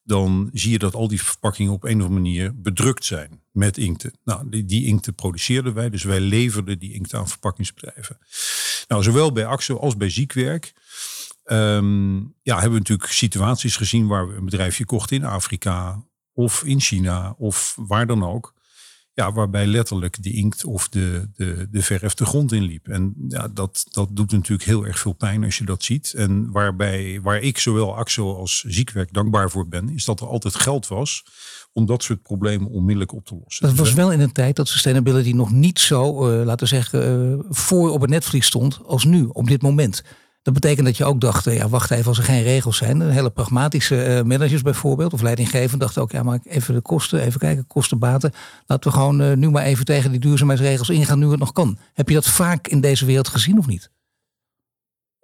[0.03, 3.79] dan zie je dat al die verpakkingen op een of andere manier bedrukt zijn met
[3.79, 4.13] inkten.
[4.25, 8.19] Nou, die, die inkten produceerden wij, dus wij leverden die inkten aan verpakkingsbedrijven.
[8.89, 10.75] Nou, zowel bij AXO als bij Ziekwerk
[11.47, 16.65] Ehm, ja, hebben we natuurlijk situaties gezien waar we een bedrijfje kochten in Afrika of
[16.65, 18.55] in China of waar dan ook.
[19.13, 22.89] Ja, waarbij letterlijk de inkt of de, de, de verf de grond in liep.
[22.89, 26.13] En ja, dat, dat doet natuurlijk heel erg veel pijn als je dat ziet.
[26.13, 30.55] En waarbij, waar ik zowel AXO als Ziekwerk dankbaar voor ben, is dat er altijd
[30.55, 31.25] geld was
[31.77, 33.67] om dat soort problemen onmiddellijk op te lossen.
[33.67, 36.75] Dat was we- wel in een tijd dat sustainability nog niet zo, eh, laten we
[36.75, 37.03] zeggen,
[37.33, 40.03] eh, voor op het netvlies stond als nu, op dit moment.
[40.43, 43.01] Dat betekent dat je ook dacht, eh, ja, wacht even, als er geen regels zijn.
[43.11, 47.67] Hele pragmatische managers bijvoorbeeld, of leidinggevenden, dachten ook, ja, maar even de kosten, even kijken,
[47.67, 48.33] kosten, baten.
[48.67, 51.79] Laten we gewoon nu maar even tegen die duurzaamheidsregels ingaan, nu het nog kan.
[51.95, 53.91] Heb je dat vaak in deze wereld gezien of niet?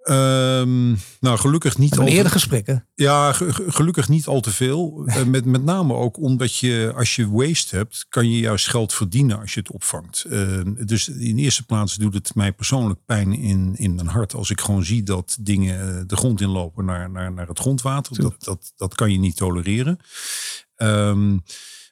[0.03, 0.89] Ehm,
[1.19, 2.15] nou, gelukkig niet altijd.
[2.15, 2.87] eerder gesprekken.
[2.95, 5.03] Ja, ge- ge- gelukkig niet al te veel.
[5.05, 8.93] Eh, Met, met name ook omdat je, als je waste hebt, kan je juist geld
[8.93, 10.23] verdienen als je het opvangt.
[10.29, 14.49] Eh, dus in eerste plaats doet het mij persoonlijk pijn in, in mijn hart als
[14.49, 18.21] ik gewoon zie dat dingen eh, de grond inlopen naar, naar, naar het grondwater.
[18.21, 19.97] Dat, dat, dat kan je niet tolereren.
[20.75, 21.31] Ehm,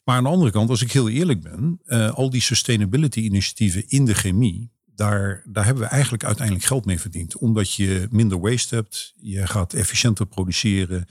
[0.04, 3.84] maar aan de andere kant, als ik heel eerlijk ben, eh, al die sustainability initiatieven
[3.88, 7.38] in de chemie, daar, daar hebben we eigenlijk uiteindelijk geld mee verdiend.
[7.38, 11.08] Omdat je minder waste hebt, je gaat efficiënter produceren,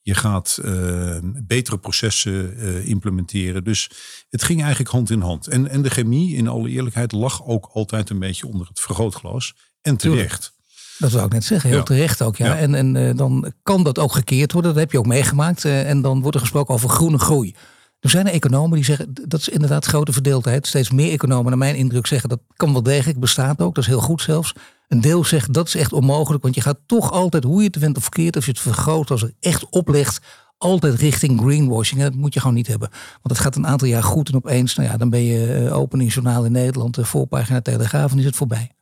[0.00, 3.64] je gaat eh, betere processen eh, implementeren.
[3.64, 3.90] Dus
[4.30, 5.46] het ging eigenlijk hand in hand.
[5.46, 9.54] En, en de chemie, in alle eerlijkheid, lag ook altijd een beetje onder het vergrootglas.
[9.80, 10.54] En terecht.
[10.98, 11.84] Dat zou ik net zeggen, heel Ja.
[11.84, 12.36] terecht ook.
[12.36, 12.46] Ja.
[12.46, 12.56] Ja.
[12.58, 15.64] En, en eh, dan kan dat ook gekeerd worden, dat heb je ook meegemaakt.
[15.64, 17.54] En dan wordt er gesproken over groene groei.
[18.00, 20.66] Er zijn er economen die zeggen, dat is inderdaad grote verdeeldheid.
[20.66, 23.74] Steeds meer economen, naar mijn indruk, zeggen dat kan wel degelijk, bestaat ook.
[23.74, 24.52] Dat is heel goed zelfs.
[24.88, 27.76] Een deel zegt dat is echt onmogelijk, want je gaat toch altijd, hoe je het
[27.76, 30.26] went of verkeerd, als je het vergroot, als het echt oplegt,
[30.58, 32.00] altijd richting greenwashing.
[32.00, 32.88] En dat moet je gewoon niet hebben.
[32.90, 35.76] Want het gaat een aantal jaar goed en opeens, nou ja, dan ben je eh,
[35.76, 38.75] openingsjournaal in Nederland, de voorpagina Telegraaf en is het voorbij.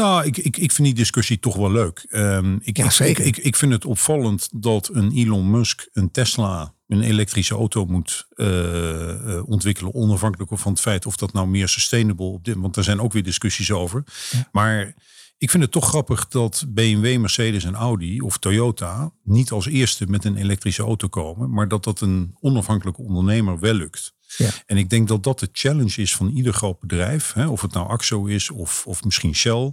[0.00, 2.06] Nou, ik, ik, ik vind die discussie toch wel leuk.
[2.08, 3.24] Ehm, ik, Ja, zeker.
[3.24, 7.86] Ik, ik, ik vind het opvallend dat een Elon Musk een Tesla, een elektrische auto
[7.86, 9.94] moet eh, eh, ontwikkelen.
[9.94, 12.56] Onafhankelijk van het feit of dat nou meer sustainable op dit.
[12.56, 14.04] Want er zijn ook weer discussies over.
[14.52, 14.94] Maar
[15.38, 20.06] ik vind het toch grappig dat BMW, Mercedes en Audi of Toyota niet als eerste
[20.06, 21.50] met een elektrische auto komen.
[21.50, 24.14] Maar dat dat een onafhankelijke ondernemer wel lukt.
[24.36, 24.50] Ja.
[24.66, 27.32] En ik denk dat dat de challenge is van ieder groot bedrijf.
[27.32, 29.72] Hè, of het nou AXO is of, of misschien Shell.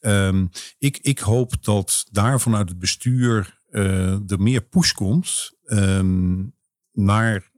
[0.00, 0.46] Ehm,
[0.78, 6.44] ik, ik hoop dat daar vanuit het bestuur eh, er meer push komt ehm,
[6.92, 7.50] naar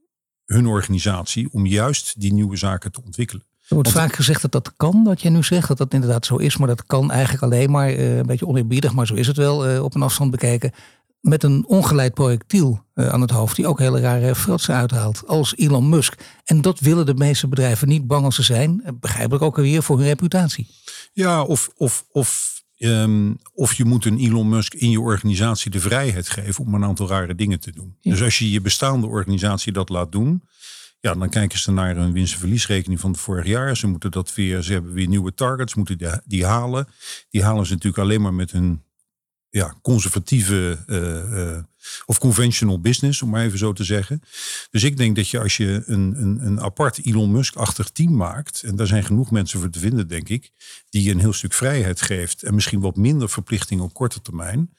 [0.44, 3.44] hun organisatie om juist die nieuwe zaken te ontwikkelen.
[3.68, 6.36] Er wordt vaak gezegd dat dat kan, wat jij nu zegt, dat dat inderdaad zo
[6.36, 6.56] is.
[6.56, 9.66] Maar dat kan eigenlijk alleen maar, eh, een beetje oneerbiedig, maar zo is het wel,
[9.66, 10.72] eh, op een afstand bekeken.
[11.20, 15.56] Met een ongeleid projectiel eh, aan het hoofd, die ook hele rare fratsen uithaalt, als
[15.56, 16.14] Elon Musk.
[16.44, 18.80] En dat willen de meeste bedrijven niet, bang als ze zijn.
[18.84, 20.68] eh, Begrijpelijk ook weer voor hun reputatie.
[21.12, 25.80] Ja, of, of, of, ehm, of je moet een Elon Musk in je organisatie de
[25.80, 27.96] vrijheid geven om een aantal rare dingen te doen.
[28.00, 28.10] Ja.
[28.10, 30.42] Dus als je je bestaande organisatie dat laat doen,
[31.00, 33.76] ja, dan kijken ze naar een winst- en verliesrekening van het vorig jaar.
[33.76, 36.86] Ze moeten dat weer, ze hebben weer nieuwe targets, moeten die, die halen.
[37.30, 38.82] Die halen ze natuurlijk alleen maar met hun
[39.50, 41.62] ja, conservatieve eh, eh,
[42.06, 44.22] Of conventional business, om maar even zo te zeggen.
[44.70, 48.62] Dus ik denk dat je als je een, een, een apart Elon Musk-achtig team maakt,
[48.62, 50.50] en daar zijn genoeg mensen voor te vinden, denk ik,
[50.88, 54.70] die je een heel stuk vrijheid geeft en misschien wat minder verplichting op korte termijn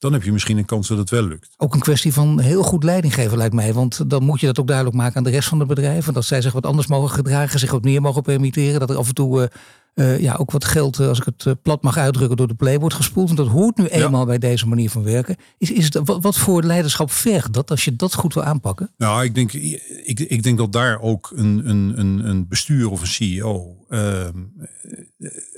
[0.00, 1.48] dan heb je misschien een kans dat het wel lukt.
[1.56, 3.72] Ook een kwestie van heel goed leiding geven lijkt mij.
[3.72, 6.06] Want dan moet je dat ook duidelijk maken aan de rest van het bedrijf.
[6.06, 8.80] En dat zij zich wat anders mogen gedragen, zich wat meer mogen permitteren.
[8.80, 9.46] Dat er af en toe uh,
[10.06, 12.78] uh, ja, ook wat geld, uh, als ik het plat mag uitdrukken, door de play
[12.78, 13.26] wordt gespoeld.
[13.26, 15.36] Want dat hoort nu eenmaal bij deze manier van werken.
[15.58, 18.90] Is, is het, wat, wat voor leiderschap vergt dat als je dat goed wil aanpakken?
[18.96, 23.06] Nou, ik denk, ik, ik denk dat daar ook een, een, een, bestuur of een
[23.06, 24.38] CEO ehm,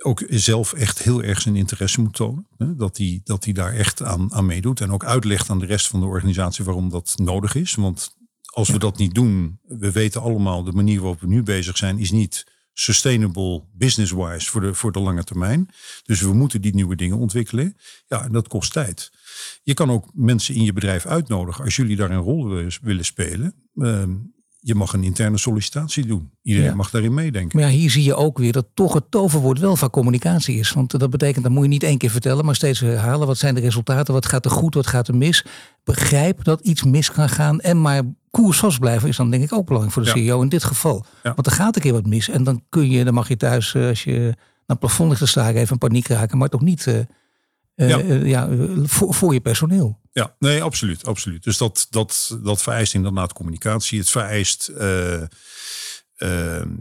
[0.02, 2.46] ook zelf echt heel erg zijn interesse moet tonen.
[2.58, 2.76] Hè?
[2.76, 4.80] Dat hij dat hij daar echt aan, aan meedoet.
[4.80, 7.74] En ook uitlegt aan de rest van de organisatie waarom dat nodig is.
[7.74, 11.76] Want als we dat niet doen, we weten allemaal, de manier waarop we nu bezig
[11.76, 15.68] zijn, is niet sustainable business-wise voor de, voor de lange termijn.
[16.02, 17.76] Dus we moeten die nieuwe dingen ontwikkelen.
[18.06, 19.10] Ja, en dat kost tijd.
[19.62, 22.48] Je kan ook mensen in je bedrijf uitnodigen als jullie daar een rol
[22.82, 23.54] willen spelen.
[23.74, 24.02] Uh,
[24.64, 26.30] je mag een interne sollicitatie doen.
[26.42, 26.74] Iedereen ja.
[26.74, 27.60] mag daarin meedenken.
[27.60, 30.72] Maar ja, hier zie je ook weer dat toch het toverwoord wel van communicatie is.
[30.72, 33.26] Want dat betekent, dat moet je niet één keer vertellen, maar steeds herhalen.
[33.26, 34.14] Wat zijn de resultaten?
[34.14, 34.74] Wat gaat er goed?
[34.74, 35.44] Wat gaat er mis?
[35.84, 39.52] Begrijp dat iets mis kan gaan en maar koers vast blijven is dan denk ik
[39.52, 40.26] ook belangrijk voor de ja.
[40.26, 41.04] CEO in dit geval.
[41.22, 43.76] Want er gaat een keer wat mis en dan kun je, dan mag je thuis
[43.76, 44.34] als je naar
[44.66, 46.98] het plafond ligt te staan even een paniek raken, maar toch niet uh,
[47.88, 48.02] ja.
[48.02, 48.48] Uh, ja,
[48.82, 50.00] voor, voor je personeel.
[50.12, 51.42] Ja, nee, absoluut, absoluut.
[51.42, 53.98] Dus dat, dat, dat vereist inderdaad communicatie.
[53.98, 55.22] Het vereist uh,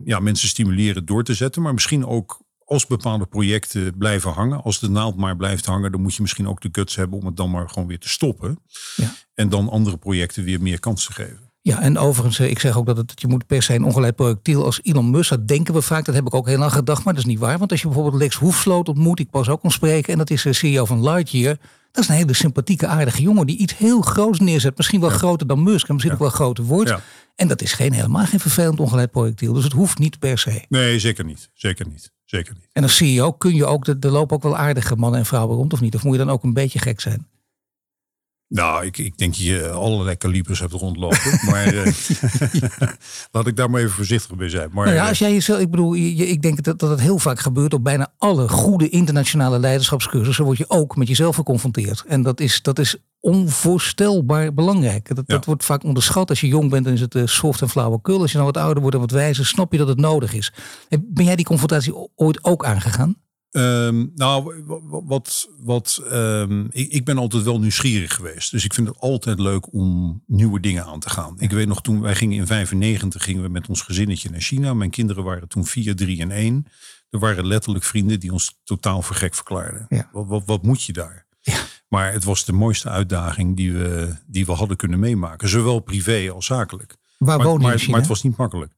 [0.05, 4.79] ja, mensen stimuleren door te zetten, maar misschien ook als bepaalde projecten blijven hangen, als
[4.79, 7.37] de naald maar blijft hangen, dan moet je misschien ook de guts hebben om het
[7.37, 8.59] dan maar gewoon weer te stoppen.
[8.95, 9.13] Ja.
[9.33, 11.50] En dan andere projecten weer meer kans te geven.
[11.63, 14.65] Ja, en overigens, ik zeg ook dat, het, je moet per se een ongeleid projectiel
[14.65, 17.13] als Elon Musk, dat denken we vaak, dat heb ik ook heel lang gedacht, maar
[17.13, 17.57] dat is niet waar.
[17.57, 20.41] Want als je bijvoorbeeld Lex Hoefsloot ontmoet, ik pas ook kon spreken, en dat is
[20.41, 21.57] de CEO van Lightyear,
[21.91, 24.77] dat is een hele sympathieke, aardige jongen die iets heel groots neerzet.
[24.77, 25.15] Misschien wel ja.
[25.15, 26.23] groter dan Musk en misschien ja.
[26.23, 26.89] ook wel groter wordt.
[26.89, 27.01] Ja.
[27.35, 29.53] En dat is geen, helemaal geen vervelend ongeleid projectiel.
[29.53, 30.65] Dus het hoeft niet per se.
[30.69, 31.49] Nee, zeker niet.
[31.53, 32.11] Zeker niet.
[32.25, 32.67] Zeker niet.
[32.71, 35.73] En als CEO kun je ook, er lopen ook wel aardige mannen en vrouwen rond
[35.73, 35.95] of niet?
[35.95, 37.27] Of moet je dan ook een beetje gek zijn?
[38.51, 41.39] Nou, ik, ik denk je allerlei kalibers hebt rondlopen.
[41.49, 41.85] maar uh,
[43.31, 44.69] laat ik daar maar even voorzichtig mee zijn.
[44.73, 47.17] Maar, nou ja, als jij jezelf, ik bedoel, je, ik denk dat, dat het heel
[47.17, 50.45] vaak gebeurt op bijna alle goede internationale leiderschapscursussen.
[50.45, 52.03] word je ook met jezelf geconfronteerd.
[52.07, 55.15] En dat is, dat is onvoorstelbaar belangrijk.
[55.15, 55.35] Dat, ja.
[55.35, 56.29] dat wordt vaak onderschat.
[56.29, 58.21] Als je jong bent, dan is het uh, soft en flauwekul.
[58.21, 60.53] Als je nou wat ouder wordt en wat wijzer, snap je dat het nodig is.
[60.99, 63.15] Ben jij die confrontatie ooit ook aangegaan?
[63.51, 64.63] Um, nou,
[65.05, 68.51] wat, wat um, ik, ik, ben altijd wel nieuwsgierig geweest.
[68.51, 71.35] Dus ik vind het altijd leuk om nieuwe dingen aan te gaan.
[71.39, 74.73] Ik weet nog toen wij gingen in 95 gingen we met ons gezinnetje naar China.
[74.73, 76.67] Mijn kinderen waren toen 4, 3 en 1.
[77.09, 79.85] Er waren letterlijk vrienden die ons totaal voor gek verklaarden.
[79.89, 80.09] Ja.
[80.11, 81.25] Wat, wat, wat, moet je daar?
[81.39, 81.59] Ja.
[81.87, 85.49] Maar het was de mooiste uitdaging die we, die we hadden kunnen meemaken.
[85.49, 86.97] Zowel privé als zakelijk.
[87.17, 88.73] Waar maar, wonen maar, maar het was niet makkelijk.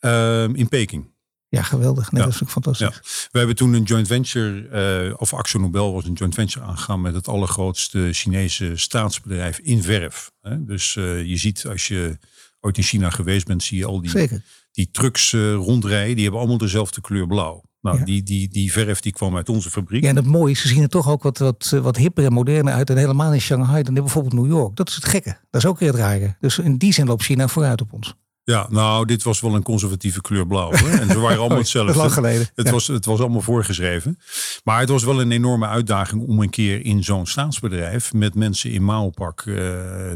[0.00, 1.14] Um, in Peking.
[1.56, 2.12] Ja, geweldig.
[2.12, 2.26] Nee, ja.
[2.26, 2.94] Dat is ook fantastisch.
[2.94, 3.28] Ja.
[3.30, 7.00] We hebben toen een joint venture, uh, of Axo Nobel was een joint venture aangegaan
[7.00, 10.30] met het allergrootste Chinese staatsbedrijf in verf.
[10.40, 10.64] Hè?
[10.64, 12.18] Dus uh, je ziet als je
[12.60, 14.42] ooit in China geweest bent, zie je al die, Zeker.
[14.72, 16.14] die trucks uh, rondrijden.
[16.14, 17.64] Die hebben allemaal dezelfde kleur blauw.
[17.80, 18.04] Nou, ja.
[18.04, 20.02] die, die, die verf die kwam uit onze fabriek.
[20.02, 22.32] Ja, en het mooie is, ze zien er toch ook wat, wat, wat hipper en
[22.32, 22.90] moderner uit.
[22.90, 24.76] En helemaal in Shanghai dan bijvoorbeeld New York.
[24.76, 25.38] Dat is het gekke.
[25.50, 26.36] Dat is ook weer het rare.
[26.40, 28.14] Dus in die zin loopt China vooruit op ons.
[28.52, 30.70] Ja, nou, dit was wel een conservatieve kleur blauw.
[30.70, 30.90] Hè?
[30.90, 31.96] En ze waren allemaal hetzelfde.
[31.96, 32.48] lang geleden.
[32.54, 32.72] Het, ja.
[32.72, 34.18] was, het was allemaal voorgeschreven.
[34.64, 38.70] Maar het was wel een enorme uitdaging om een keer in zo'n staatsbedrijf met mensen
[38.70, 39.56] in mouwpak uh,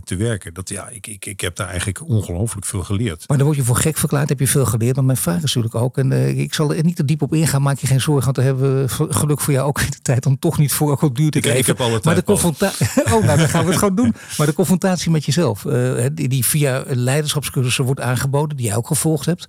[0.04, 0.54] te werken.
[0.54, 3.24] Dat, ja, ik, ik, ik heb daar eigenlijk ongelooflijk veel geleerd.
[3.28, 4.94] Maar dan word je voor gek verklaard, heb je veel geleerd.
[4.94, 7.34] Want mijn vraag is natuurlijk ook, en uh, ik zal er niet te diep op
[7.34, 8.24] ingaan, maak je geen zorgen.
[8.24, 11.02] Want we hebben geluk voor jou ook in de tijd om toch niet voor, ook
[11.02, 12.86] al duurt het ik, heb alle maar de confrontatie.
[13.14, 14.14] oh, nou, dan gaan we het gewoon doen.
[14.38, 18.87] Maar de confrontatie met jezelf, uh, die, die via leiderschapscursussen wordt aangeboden, die jij ook
[18.87, 19.48] gevolgd hebt.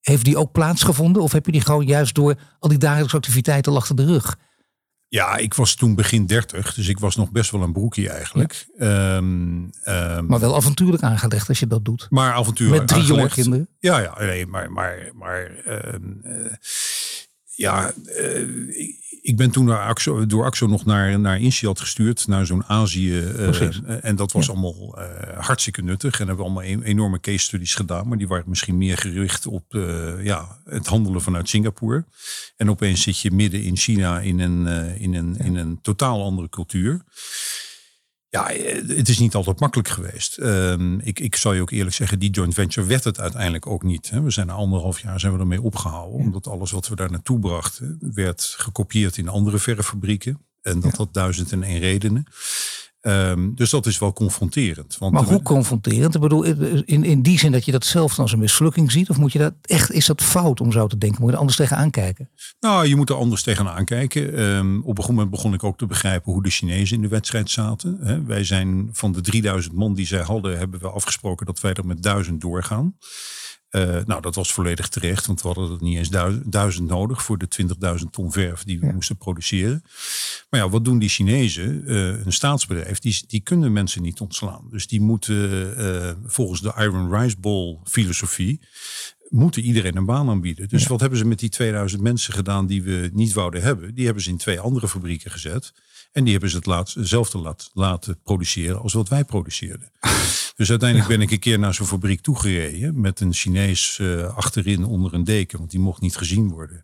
[0.00, 1.22] Heeft die ook plaatsgevonden?
[1.22, 4.36] Of heb je die gewoon juist door al die dagelijkse activiteiten achter de rug?
[5.08, 8.66] Ja, ik was toen begin 30, dus ik was nog best wel een broekie eigenlijk.
[8.78, 9.16] Ja.
[9.16, 12.06] Um, um, maar wel avontuurlijk aangelegd als je dat doet.
[12.10, 13.68] Maar avontuurlijk Met drie jonge kinderen.
[13.78, 15.50] Ja, ja, nee, maar, maar, maar
[15.94, 16.52] um, uh,
[17.56, 18.88] ja, uh,
[19.22, 23.18] ik ben toen naar Axo, door Axo nog naar, naar Insiat gestuurd, naar zo'n Azië.
[23.18, 24.52] Uh, en dat was ja.
[24.52, 26.20] allemaal uh, hartstikke nuttig.
[26.20, 28.08] En hebben we allemaal een, enorme case studies gedaan.
[28.08, 29.64] Maar die waren misschien meer gericht op
[30.22, 32.04] ja, het handelen vanuit Singapore.
[32.56, 34.66] En opeens zit je midden in China in een,
[34.98, 35.44] in een, ja.
[35.44, 37.00] in een totaal andere cultuur.
[38.28, 38.46] Ja,
[38.86, 40.38] het is niet altijd makkelijk geweest.
[40.38, 43.82] Um, ik, ik zal je ook eerlijk zeggen, die joint venture werd het uiteindelijk ook
[43.82, 44.10] niet.
[44.10, 44.22] Hè.
[44.22, 46.20] We zijn na anderhalf jaar zijn we ermee opgehouden.
[46.20, 50.40] Omdat alles wat we daar naartoe brachten, werd gekopieerd in andere verffabrieken.
[50.62, 52.26] En dat had duizend en één redenen.
[53.06, 54.96] Ehm, dus dat is wel confronterend.
[54.98, 56.14] Want maar hoe confronterend?
[56.14, 59.10] Ik bedoel, in, in die zin dat je dat zelf als een mislukking ziet?
[59.10, 61.20] Of moet je dat echt, is dat fout om zo te denken?
[61.20, 62.30] Moet je er anders tegenaan kijken?
[62.60, 64.40] Nou, je moet er anders tegenaan kijken.
[64.40, 67.08] Um, op een gegeven moment begon ik ook te begrijpen hoe de Chinezen in de
[67.08, 68.24] wedstrijd zaten.
[68.26, 71.86] wij zijn van de 3000 man die zij hadden, hebben we afgesproken dat wij er
[71.86, 72.96] met 1000 doorgaan.
[73.70, 77.38] Uh, nou, dat was volledig terecht, want we hadden er niet eens duizend, nodig voor
[77.38, 77.48] de
[78.00, 79.82] 20.000 ton verf die we moesten produceren.
[80.50, 81.82] Maar ja, wat doen die Chinezen?
[81.90, 84.66] Uh, een staatsbedrijf, die, die kunnen mensen niet ontslaan.
[84.70, 88.60] Dus die moeten uh, volgens de Iron Rice Bowl filosofie,
[89.28, 90.68] moeten iedereen een baan aanbieden.
[90.68, 93.94] Dus wat hebben ze met die 2000 mensen gedaan die we niet wouden hebben?
[93.94, 95.72] Die hebben ze in twee andere fabrieken gezet.
[96.12, 99.90] En die hebben ze het laat, hetzelfde laten produceren als wat wij produceerden.
[100.56, 104.84] Dus uiteindelijk ben ik een keer naar zo'n fabriek toegereden met een Chinees uh, achterin
[104.84, 106.82] onder een deken, want die mocht niet gezien worden.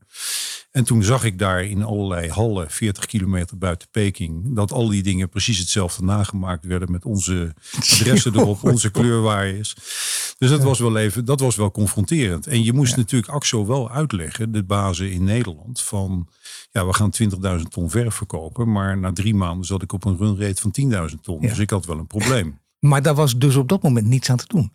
[0.71, 5.03] En toen zag ik daar in allerlei hallen, 40 kilometer buiten Peking, dat al die
[5.03, 9.75] dingen precies hetzelfde nagemaakt werden met onze adressen erop, onze kleurwaaiers.
[10.39, 12.47] Dus dat was wel even, dat was wel confronterend.
[12.47, 16.29] En je moest natuurlijk AXO wel uitleggen, de bazen in Nederland, van
[16.71, 17.13] ja, we gaan
[17.59, 21.21] 20.000 ton verf verkopen, maar na drie maanden zat ik op een runrate van 10.000
[21.23, 21.41] ton.
[21.41, 22.61] Dus ik had wel een probleem.
[22.87, 24.73] Maar daar was dus op dat moment niets aan te doen.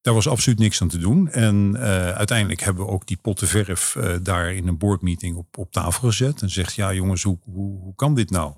[0.00, 1.28] Daar was absoluut niks aan te doen.
[1.28, 5.58] En uh, uiteindelijk hebben we ook die potten verf uh, daar in een boardmeeting op,
[5.58, 6.42] op tafel gezet.
[6.42, 8.54] En zegt, ja jongens, hoe, hoe, hoe kan dit nou?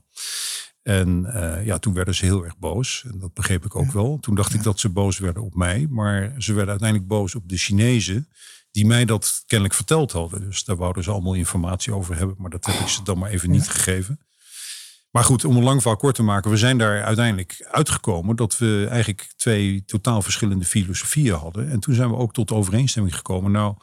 [0.82, 3.04] En uh, ja, toen werden ze heel erg boos.
[3.12, 4.18] En dat begreep ik ook wel.
[4.20, 5.86] Toen dacht ik dat ze boos werden op mij.
[5.90, 8.28] Maar ze werden uiteindelijk boos op de Chinezen.
[8.70, 10.40] Die mij dat kennelijk verteld hadden.
[10.40, 12.36] Dus daar wouden ze allemaal informatie over hebben.
[12.38, 14.18] Maar dat heb ik ze dan maar even niet gegeven.
[15.16, 18.58] Maar goed, om een lang verhaal kort te maken, we zijn daar uiteindelijk uitgekomen dat
[18.58, 21.70] we eigenlijk twee totaal verschillende filosofieën hadden.
[21.70, 23.50] En toen zijn we ook tot overeenstemming gekomen.
[23.50, 23.76] Nou,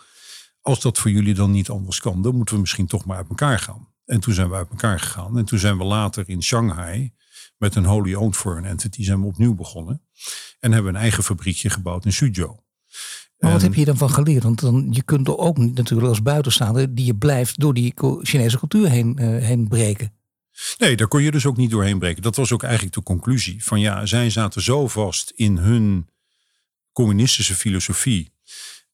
[0.62, 3.30] als dat voor jullie dan niet anders kan, dan moeten we misschien toch maar uit
[3.30, 3.88] elkaar gaan.
[4.06, 5.38] En toen zijn we uit elkaar gegaan.
[5.38, 7.14] En toen zijn we later in Shanghai
[7.58, 10.02] met een wholly owned foreign entity zijn we opnieuw begonnen.
[10.60, 12.56] En hebben een eigen fabriekje gebouwd in Suzhou.
[13.38, 14.44] Maar wat heb je dan van geleerd?
[14.44, 18.58] Want dan, je kunt er ook natuurlijk als buitenstaander die je blijft door die Chinese
[18.58, 20.22] cultuur heen, uh, heen breken.
[20.78, 22.22] Nee, daar kon je dus ook niet doorheen breken.
[22.22, 23.64] Dat was ook eigenlijk de conclusie.
[23.64, 26.10] Van ja, zij zaten zo vast in hun
[26.92, 28.32] communistische filosofie.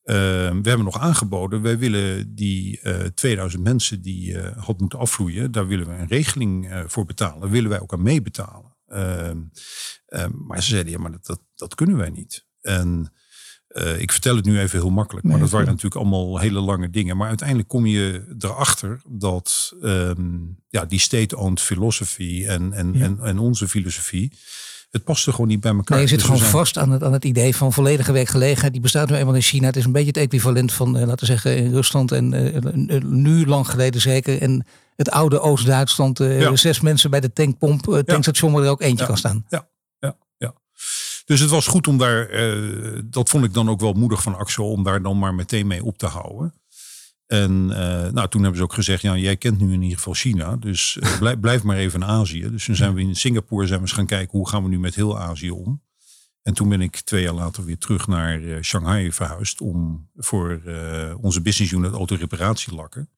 [0.04, 4.80] Uh, we hebben nog aangeboden, wij willen die uh, eh, 2000 mensen die uh, had
[4.80, 7.40] moeten afvloeien, daar willen we een regeling voor betalen.
[7.40, 8.78] Daar willen wij ook aan meebetalen.
[8.88, 9.38] Ehm,
[10.06, 12.46] ehm, maar ze zeiden, ja, maar dat, dat, dat kunnen wij niet.
[12.62, 13.14] En
[13.70, 16.90] uh, ik vertel het nu even heel makkelijk, maar dat waren natuurlijk allemaal hele lange
[16.90, 17.18] dingen.
[17.18, 23.40] Maar uiteindelijk kom je erachter dat um, ja, die state-owned philosophy en, en, en, en,
[23.40, 24.32] onze filosofie,
[24.90, 25.98] het past er gewoon niet bij elkaar.
[25.98, 28.72] Nee, je zit dus gewoon vast aan het, aan het idee van volledige werkgelegenheid.
[28.74, 29.66] Die bestaat nu eenmaal in China.
[29.66, 33.02] Het is een beetje het equivalent van, uh, laten we zeggen, in Rusland en uh,
[33.02, 34.42] nu lang geleden zeker.
[34.42, 36.56] En het oude Oost-Duitsland, ja.
[36.56, 39.06] zes mensen bij de tankpomp, tankstation waar er ook eentje ja.
[39.06, 39.46] kan staan.
[39.50, 39.68] Ja,
[41.30, 44.38] dus het was goed om daar, uh, dat vond ik dan ook wel moedig van
[44.38, 46.54] Axel, om daar dan maar meteen mee op te houden.
[47.28, 47.78] En uh,
[48.10, 50.98] nou, toen hebben ze ook gezegd, ja, jij kent nu in ieder geval China, dus
[51.02, 52.50] uh, blijf, blijf, maar even in Azië.
[52.50, 54.80] Dus toen zijn we in Singapore zijn we eens gaan kijken, hoe gaan we nu
[54.80, 55.82] met heel Azië om?
[56.42, 60.62] En toen ben ik twee jaar later weer terug naar Shanghai verhuisd om voor
[61.22, 63.10] onze business unit autoreparatielakken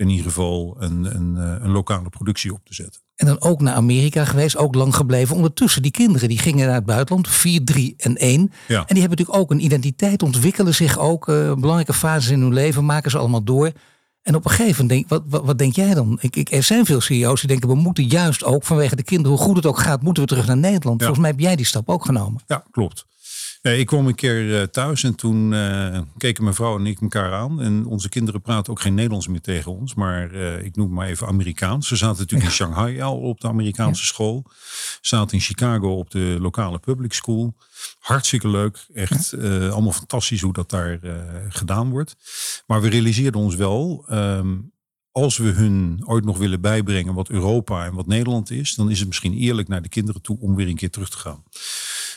[0.00, 3.00] in ieder geval een, een, een lokale productie op te zetten.
[3.16, 5.36] En dan ook naar Amerika geweest, ook lang gebleven.
[5.36, 8.40] Ondertussen, die kinderen die gingen naar het buitenland, 4, 3 en 1.
[8.40, 8.78] Ja.
[8.78, 11.28] En die hebben natuurlijk ook een identiteit, ontwikkelen zich ook.
[11.28, 13.72] Uh, belangrijke fases in hun leven maken ze allemaal door.
[14.22, 16.18] En op een gegeven moment, denk, wat, wat, wat denk jij dan?
[16.20, 19.36] Ik, ik, er zijn veel CEO's die denken, we moeten juist ook vanwege de kinderen,
[19.36, 20.98] hoe goed het ook gaat, moeten we terug naar Nederland.
[20.98, 22.42] Volgens mij heb jij die stap ook genomen.
[22.46, 23.06] Ja, klopt.
[23.62, 27.00] Ja, ik kwam een keer eh, thuis en toen uh, keken mijn vrouw en ik
[27.00, 27.60] elkaar aan.
[27.60, 30.32] En onze kinderen praten ook geen Nederlands meer tegen ons, maar
[30.64, 31.88] ik noem maar even Amerikaans.
[31.88, 34.44] Ze zaten natuurlijk in Shanghai al op de Amerikaanse school.
[35.00, 37.54] Zaten in Chicago op de lokale public school.
[37.98, 38.86] Hartstikke leuk.
[38.94, 39.34] Echt
[39.70, 40.98] allemaal fantastisch hoe dat daar
[41.48, 42.16] gedaan wordt.
[42.66, 44.72] Maar we realiseerden ons wel, um,
[45.10, 48.98] als we hun ooit nog willen bijbrengen wat Europa en wat Nederland is, dan is
[48.98, 51.42] het misschien eerlijk naar de kinderen toe om weer een keer terug te gaan.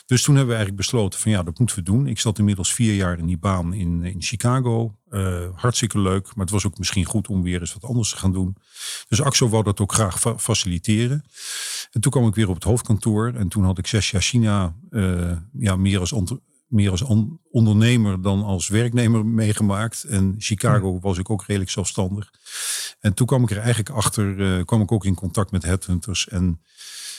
[0.05, 2.07] Dus toen hebben we eigenlijk besloten van ja, dat moeten we doen.
[2.07, 4.95] Ik zat inmiddels vier jaar in die baan in, in Chicago.
[5.09, 8.17] Uh, hartstikke leuk, maar het was ook misschien goed om weer eens wat anders te
[8.17, 8.55] gaan doen.
[9.07, 11.23] Dus Axo wou dat ook graag fa faciliteren.
[11.91, 14.75] En toen kwam ik weer op het hoofdkantoor en toen had ik zes jaar China
[14.89, 16.13] uh, ja, meer als
[16.73, 17.03] meer als
[17.51, 20.03] ondernemer dan als werknemer meegemaakt.
[20.03, 22.31] En Chicago was ik ook redelijk zelfstandig.
[22.99, 26.27] En toen kwam ik er eigenlijk achter, uh, kwam ik ook in contact met headhunters.
[26.27, 26.61] En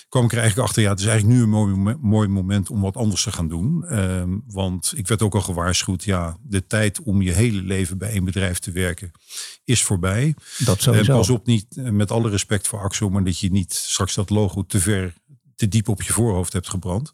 [0.09, 2.81] kwam ik er eigenlijk achter, ja, het is eigenlijk nu een mooi, mooi moment om
[2.81, 3.99] wat anders te gaan doen.
[3.99, 8.11] Um, want ik werd ook al gewaarschuwd, ja, de tijd om je hele leven bij
[8.11, 9.13] één bedrijf te werken
[9.65, 10.35] is voorbij.
[10.59, 11.13] Dat sowieso.
[11.13, 14.31] En pas op niet, met alle respect voor Axel, maar dat je niet straks dat
[14.31, 15.15] logo te ver
[15.55, 17.13] te diep op je voorhoofd hebt gebrand.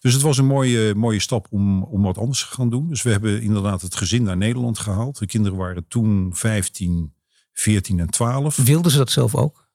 [0.00, 2.88] Dus het was een mooie, mooie stap om, om wat anders te gaan doen.
[2.88, 5.18] Dus we hebben inderdaad het gezin naar Nederland gehaald.
[5.18, 7.14] De kinderen waren toen 15,
[7.52, 8.56] 14 en 12.
[8.56, 9.67] Wilden ze dat zelf ook?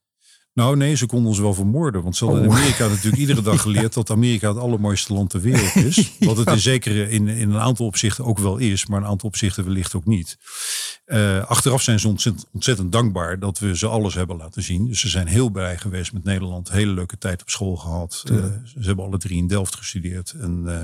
[0.53, 2.03] Nou nee, ze konden ons wel vermoorden.
[2.03, 2.55] Want ze hadden in Oh.
[2.55, 6.11] Amerika natuurlijk iedere dag geleerd dat Amerika het allermooiste land ter wereld is.
[6.19, 9.29] Wat het in zekere, in, in een aantal opzichten ook wel is, maar een aantal
[9.29, 10.37] opzichten wellicht ook niet.
[11.05, 14.87] Eh, achteraf zijn ze ontzettend, ontzettend dankbaar dat we ze alles hebben laten zien.
[14.87, 16.71] Dus ze zijn heel blij geweest met Nederland.
[16.71, 18.23] Hele leuke tijd op school gehad.
[18.25, 18.35] Eh,
[18.65, 20.33] ze hebben alle drie in Delft gestudeerd.
[20.39, 20.77] En eh,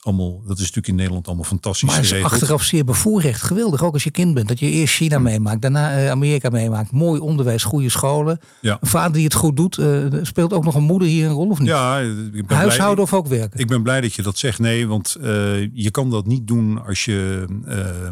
[0.00, 3.42] allemaal, dat is natuurlijk in Nederland allemaal fantastisch Maar is achteraf zeer bevoorrecht.
[3.42, 4.48] Geweldig, ook als je kind bent.
[4.48, 6.90] Dat je eerst China meemaakt, daarna Amerika meemaakt.
[6.90, 8.40] Mooi onderwijs, goede scholen.
[8.60, 8.78] Ja.
[8.88, 9.78] Vader die het goed doet.
[9.78, 11.68] eh, speelt ook nog een moeder hier een rol of niet?
[11.68, 13.60] Ja, ik ben blij- Huishouden of ook werken?
[13.60, 14.58] Ik ben blij dat je dat zegt.
[14.58, 17.46] Nee, want eh, je kan dat niet doen als je.
[17.64, 18.06] eh,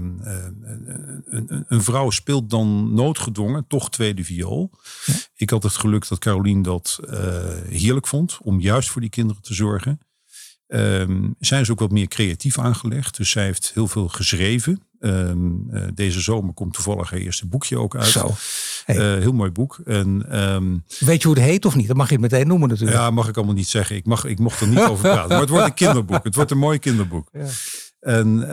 [1.30, 4.70] een, een- vrouw speelt dan noodgedwongen toch tweede viool.
[5.34, 7.00] Ik had het geluk dat Carolien dat
[7.68, 9.98] heerlijk vond om juist voor die kinderen te zorgen.
[10.66, 13.16] Ehm, zij is ook wat meer creatief aangelegd.
[13.16, 14.80] Dus zij heeft heel veel geschreven.
[15.06, 18.06] Ehm, eh, deze zomer komt toevallig haar eerste boekje ook uit.
[18.06, 18.30] Zo.
[18.84, 18.96] Hey.
[18.96, 19.80] Eh, heel mooi boek.
[19.84, 21.86] En ehm, Weet je hoe het heet of niet?
[21.86, 22.98] Dat mag je het meteen noemen natuurlijk.
[22.98, 23.96] ja, mag ik allemaal niet zeggen.
[23.96, 25.28] Ik, mag, ik mocht er niet over praten.
[25.28, 26.24] Maar het wordt een kinderboek.
[26.24, 27.28] Het wordt een mooi kinderboek.
[27.32, 27.46] Ja.
[28.00, 28.50] En,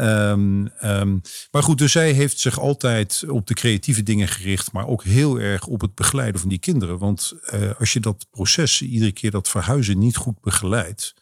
[0.80, 1.12] ehm,
[1.52, 4.72] maar goed, dus zij heeft zich altijd op de creatieve dingen gericht.
[4.72, 6.98] Maar ook heel erg op het begeleiden van die kinderen.
[6.98, 11.14] Want eh, als je dat proces, iedere keer dat verhuizen niet goed begeleidt.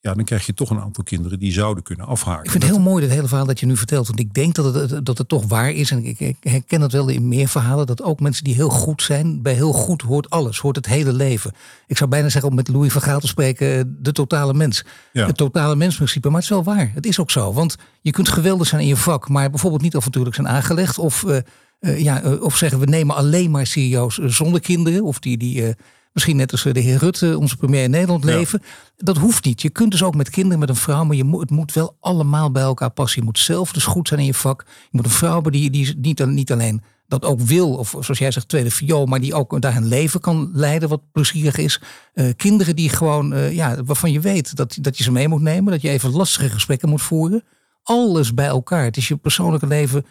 [0.00, 2.44] Ja, dan krijg je toch een aantal kinderen die zouden kunnen afhaken.
[2.44, 4.06] Ik vind het heel mooi dat hele verhaal dat je nu vertelt.
[4.06, 5.90] Want ik denk dat het, dat het toch waar is.
[5.90, 7.86] En ik, herken dat wel in meer verhalen.
[7.86, 9.42] Dat ook mensen die heel goed zijn.
[9.42, 10.58] Bij heel goed hoort alles.
[10.58, 11.52] Hoort het hele leven.
[11.86, 13.96] Ik zou bijna zeggen om met Louis van Gaal te spreken.
[14.02, 14.84] De totale mens.
[15.12, 15.26] Ja.
[15.26, 16.28] Het totale mensprincipe.
[16.28, 16.90] Maar het is wel waar.
[16.94, 17.52] Het is ook zo.
[17.52, 19.28] Want je kunt geweldig zijn in je vak.
[19.28, 20.98] Maar bijvoorbeeld niet avontuurlijk zijn aangelegd.
[20.98, 21.36] Of, eh,
[21.78, 25.04] eh, ja, eh, of zeggen we nemen alleen maar serieus zonder kinderen.
[25.04, 25.36] Of die...
[25.36, 25.74] die
[26.12, 28.30] Misschien net als eh, de heer Rutte, onze premier in Nederland Ja.
[28.36, 28.62] leven.
[28.96, 29.62] Dat hoeft niet.
[29.62, 31.96] Je kunt dus ook met kinderen, met een vrouw, maar je moet, het moet wel
[32.00, 33.20] allemaal bij elkaar passen.
[33.20, 34.64] Je moet zelf dus goed zijn in je vak.
[34.66, 38.18] Je moet een vrouw hebben die, die niet, niet alleen dat ook wil, of zoals
[38.18, 41.80] jij zegt, tweede viool, maar die ook daar een leven kan leiden wat plezierig is.
[42.14, 45.40] Eh, kinderen die gewoon, eh, ja, waarvan je weet dat, dat je ze mee moet
[45.40, 47.44] nemen, dat je even lastige gesprekken moet voeren.
[47.82, 48.84] Alles bij elkaar.
[48.84, 50.06] Het is je persoonlijke leven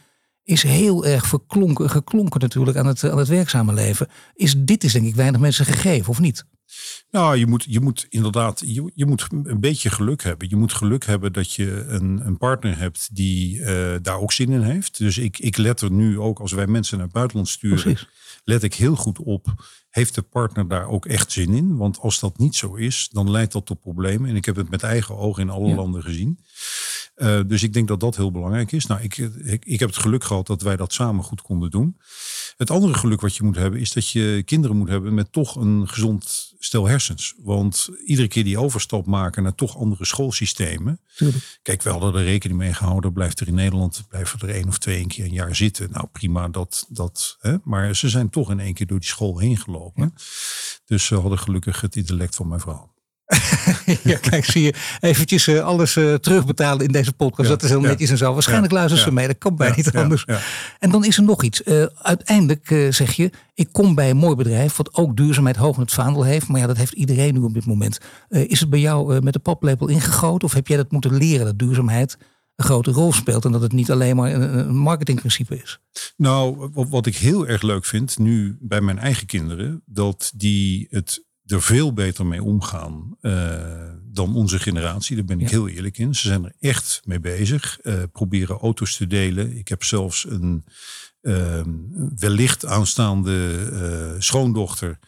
[0.48, 4.08] is heel erg verklonken, geklonken natuurlijk aan het, aan het werkzame leven.
[4.34, 6.46] Is, dit is denk ik weinig mensen gegeven, of niet?
[7.12, 10.50] Nou, je moet, je moet inderdaad, je, je moet een beetje geluk hebben.
[10.50, 14.52] Je moet geluk hebben dat je een, een partner hebt die eh, daar ook zin
[14.52, 14.98] in heeft.
[14.98, 18.08] Dus ik, ik let er nu ook, als wij mensen naar het buitenland sturen, Precies.
[18.44, 19.48] let ik heel goed op.
[19.98, 21.78] Heeft de partner daar ook echt zin in?
[21.78, 24.30] Want als dat niet zo is, dan leidt dat tot problemen.
[24.30, 25.76] En ik heb het met eigen ogen in alle Ja.
[25.76, 26.40] landen gezien.
[27.16, 28.86] Eh, dus ik denk dat dat heel belangrijk is.
[28.86, 31.98] Nou, ik, ik, ik heb het geluk gehad dat wij dat samen goed konden doen.
[32.58, 35.56] Het andere geluk wat je moet hebben is dat je kinderen moet hebben met toch
[35.56, 37.34] een gezond stel hersens.
[37.38, 41.00] Want iedere keer die overstap maken naar toch andere schoolsystemen.
[41.16, 41.60] Tuurlijk.
[41.62, 43.14] Kijk, we hadden er rekening mee gehouden.
[43.14, 45.92] Blijft er in Nederland blijven er één of twee een keer een jaar zitten.
[45.92, 47.56] Nou prima, dat, dat, hè?
[47.64, 50.14] maar ze zijn toch in één keer door die school heen gelopen.
[50.86, 52.96] Dus ze hadden gelukkig het intellect van mijn vrouw.
[54.04, 57.50] Ja, kijk, zie je eventjes eh, alles eh, terugbetalen in deze podcast.
[57.50, 57.88] Ja, dat is heel ja.
[57.88, 58.34] netjes en zo.
[58.34, 59.28] Waarschijnlijk Ja, luisteren ze mee.
[59.28, 60.26] Dat kan bijna niet anders.
[60.80, 61.64] En dan is er nog iets.
[61.64, 64.76] Eh, uiteindelijk zeg je, ik kom bij een mooi bedrijf...
[64.76, 66.48] wat ook duurzaamheid hoog in het vaandel heeft.
[66.48, 67.98] Maar ja, dat heeft iedereen nu op dit moment.
[68.30, 70.48] Is het bij jou met de paplepel ingegoten?
[70.48, 72.18] Of heb jij dat moeten leren, dat duurzaamheid
[72.56, 73.46] een grote rol speelt...
[73.46, 75.80] en dat het niet alleen maar een, marketingprincipe is?
[76.18, 81.26] Nou, wat ik heel erg leuk vind nu bij mijn eigen kinderen, dat die het
[81.48, 83.54] er veel beter mee omgaan eh,
[84.04, 85.16] dan onze generatie.
[85.16, 85.56] Daar ben ik Ja.
[85.58, 86.16] heel eerlijk in.
[86.16, 87.80] Ze zijn er echt mee bezig.
[87.80, 89.58] eh, proberen auto's te delen.
[89.58, 90.64] Ik heb zelfs een
[91.22, 91.70] ehm,
[92.16, 93.68] wellicht aanstaande
[94.14, 95.00] eh, schoondochter.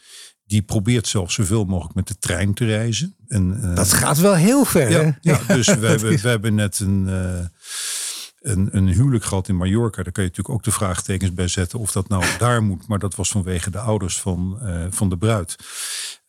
[0.46, 3.16] Die probeert zelfs zoveel mogelijk met de trein te reizen.
[3.28, 4.90] En, Dat gaat wel heel ver.
[4.92, 7.08] ja, ja, dus we hebben, is- we hebben net een,
[8.40, 10.04] een, een huwelijk gehad in Mallorca.
[10.04, 12.88] Daar kan je natuurlijk ook de vraagtekens bij zetten of dat nou daar moet.
[12.88, 15.56] Maar dat was vanwege de ouders van, van de bruid.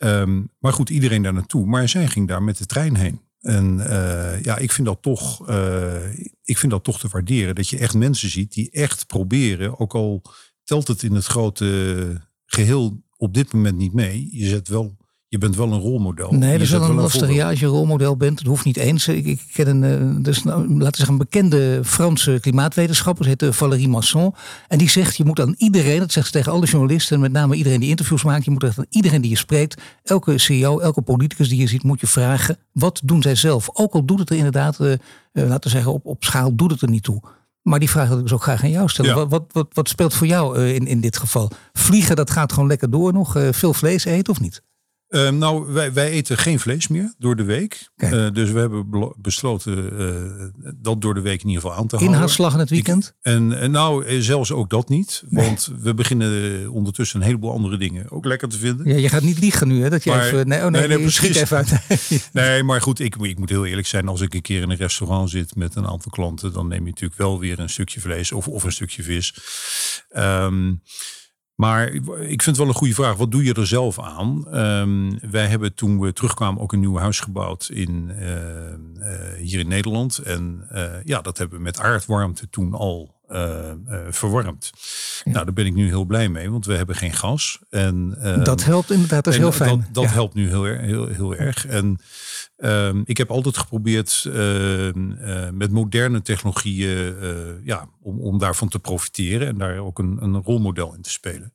[0.00, 1.66] Ehm, maar goed, iedereen daar naartoe.
[1.66, 3.20] Maar zij ging daar met de trein heen.
[3.40, 7.54] En eh, ja, ik vind, dat toch, eh, ik vind dat toch te waarderen.
[7.54, 9.78] Dat je echt mensen ziet die echt proberen.
[9.78, 10.22] Ook al
[10.64, 14.28] telt het in het grote geheel op dit moment niet mee.
[14.30, 14.96] Je, zet wel,
[15.30, 16.32] je bent wel een rolmodel.
[16.32, 17.34] Nee, dat is wel een voorbeeld.
[17.34, 19.08] Ja, als je rolmodel bent, dat hoeft niet eens.
[19.08, 23.52] Ik, ik ken een, dus, nou, laten we zeggen, een bekende Franse klimaatwetenschapper, heet eh,
[23.52, 24.34] Valérie Masson.
[24.68, 27.32] En die zegt, je moet aan iedereen, dat zegt ze tegen alle journalisten, en met
[27.32, 30.78] name iedereen die interviews maakt, je moet echt aan iedereen die je spreekt, elke CEO,
[30.78, 33.70] elke politicus die je ziet, moet je vragen, wat doen zij zelf?
[33.72, 34.92] Ook al doet het er inderdaad, eh,
[35.32, 37.22] laten we zeggen, op, op schaal doet het er niet toe.
[37.62, 39.10] Maar die vraag wil ik dus ook graag aan jou stellen.
[39.10, 39.16] Ja.
[39.16, 41.50] Wat, wat, wat, wat speelt voor jou in, in dit geval?
[41.72, 43.36] Vliegen, dat gaat gewoon lekker door nog.
[43.50, 44.62] Veel vlees eten of niet?
[45.10, 47.90] Ehm, nou, wij, wij eten geen vlees meer door de week.
[47.96, 48.86] Eh, dus we hebben
[49.18, 52.14] besloten eh, dat door de week in ieder geval aan te houden.
[52.16, 53.14] Inhaalslag in het weekend?
[53.22, 55.22] En, en nou, eh, zelfs ook dat niet.
[55.28, 58.88] Want we beginnen ondertussen een heleboel andere dingen ook lekker te vinden.
[58.88, 59.90] Ja, je gaat niet liegen nu, hè?
[59.90, 60.48] Dat je Maar- even.
[60.48, 61.36] Nee, oh nee, nee, nee, precies.
[61.36, 61.72] even uit.
[62.32, 64.08] Nee, maar goed, ik, ik moet heel eerlijk zijn.
[64.08, 66.90] Als ik een keer in een restaurant zit met een aantal klanten, dan neem je
[66.90, 69.34] natuurlijk wel weer een stukje vlees of, of een stukje vis.
[70.10, 70.72] Ehm,
[71.60, 71.88] maar
[72.20, 73.16] ik vind het wel een goede vraag.
[73.16, 74.48] Wat doe je er zelf aan?
[74.48, 78.78] Ehm, wij hebben toen we terugkwamen ook een nieuw huis gebouwd in, eh, eh,
[79.38, 80.18] hier in Nederland.
[80.18, 83.76] En eh, ja, dat hebben we met aardwarmte toen al eh, eh,
[84.10, 84.70] verwarmd.
[85.24, 87.58] Nou, daar ben ik nu heel blij mee, want we hebben geen gas.
[87.70, 89.78] En, ehm, Dat helpt inderdaad, dat is heel fijn.
[89.78, 90.10] Dat, dat Ja.
[90.10, 91.66] helpt nu heel, heel, heel erg.
[91.66, 91.98] En
[92.56, 97.14] ehm, ik heb altijd geprobeerd ehm, eh, met moderne technologieën
[97.64, 101.52] ja, om, om daarvan te profiteren en daar ook een, een rolmodel in te spelen.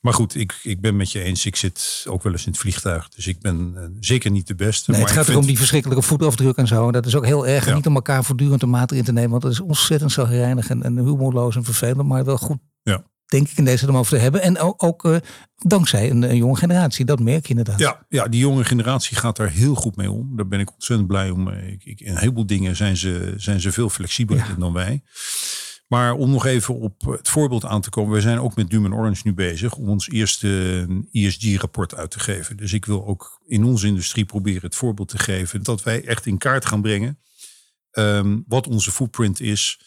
[0.00, 1.46] Maar goed, ik, ik ben met je eens.
[1.46, 3.08] Ik zit ook wel eens in het vliegtuig.
[3.08, 4.90] Dus ik ben eh, zeker niet de beste.
[4.90, 6.90] Nee, maar het gaat ook om vind- die verschrikkelijke voetafdruk en zo.
[6.92, 7.62] Dat is ook heel erg.
[7.64, 7.76] En Ja.
[7.76, 9.30] Niet om elkaar voortdurend de maat in te nemen.
[9.30, 12.08] Want dat is ontzettend zagrijnig en, en humorloos en vervelend.
[12.08, 13.04] Maar wel goed, Ja.
[13.26, 14.42] denk ik, in deze om over te hebben.
[14.42, 15.16] En ook, ook eh,
[15.56, 17.04] dankzij een, een jonge generatie.
[17.04, 17.78] Dat merk je inderdaad.
[17.78, 20.36] Ja, ja, die jonge generatie gaat daar heel goed mee om.
[20.36, 21.48] Daar ben ik ontzettend blij om.
[21.48, 24.54] Ik, ik, in een heleboel dingen zijn ze, zijn ze veel flexibeler Ja.
[24.58, 25.02] dan wij.
[25.90, 28.14] Maar om nog even op het voorbeeld aan te komen.
[28.14, 32.56] We zijn ook met Duum Orange nu bezig om ons eerste ESG-rapport uit te geven.
[32.56, 35.62] Dus ik wil ook in onze industrie proberen het voorbeeld te geven.
[35.62, 37.18] Dat wij echt in kaart gaan brengen
[37.90, 39.80] ehm, wat onze footprint is.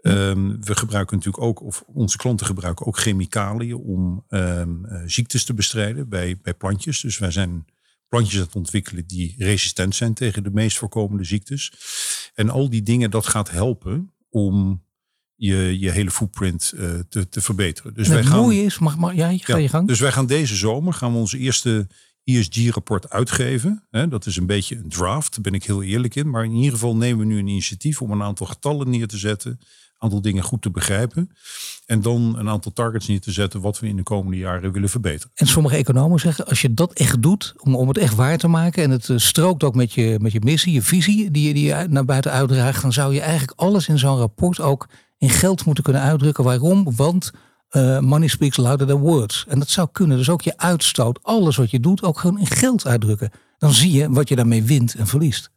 [0.00, 5.44] Ehm, we gebruiken natuurlijk ook, of onze klanten gebruiken ook chemicaliën om ehm, eh, ziektes
[5.44, 7.00] te bestrijden bij, bij plantjes.
[7.00, 7.66] Dus wij zijn
[8.08, 11.72] plantjes aan het ontwikkelen die resistent zijn tegen de meest voorkomende ziektes.
[12.34, 14.84] En al die dingen, dat gaat helpen om
[15.36, 17.94] je, je hele footprint eh, te, te verbeteren.
[17.94, 19.88] Dus wij het gaan, mooie is, mag, mag, ja, je ga je gang.
[19.88, 21.86] Dus wij gaan deze zomer gaan we onze eerste
[22.24, 23.82] ESG-rapport uitgeven.
[23.90, 26.30] Hè, dat is een beetje een draft, daar ben ik heel eerlijk in.
[26.30, 29.18] Maar in ieder geval nemen we nu een initiatief om een aantal getallen neer te
[29.18, 29.50] zetten.
[29.50, 31.30] Een aantal dingen goed te begrijpen.
[31.86, 34.88] En dan een aantal targets neer te zetten wat we in de komende jaren willen
[34.88, 35.30] verbeteren.
[35.34, 38.48] En sommige economen zeggen, als je dat echt doet, om, om het echt waar te
[38.48, 41.54] maken, en het eh, strookt ook met je, met je missie, je visie, die je,
[41.54, 44.88] die je naar buiten uitdraagt, dan zou je eigenlijk alles in zo'n rapport ook
[45.18, 46.44] in geld moeten kunnen uitdrukken.
[46.44, 46.96] Waarom?
[46.96, 47.30] Want
[47.68, 49.44] eh, money speaks louder than words.
[49.48, 50.16] En dat zou kunnen.
[50.16, 53.30] Dus ook je uitstoot, alles wat je doet, ook gewoon in geld uitdrukken.
[53.58, 55.50] Dan zie je wat je daarmee wint en verliest.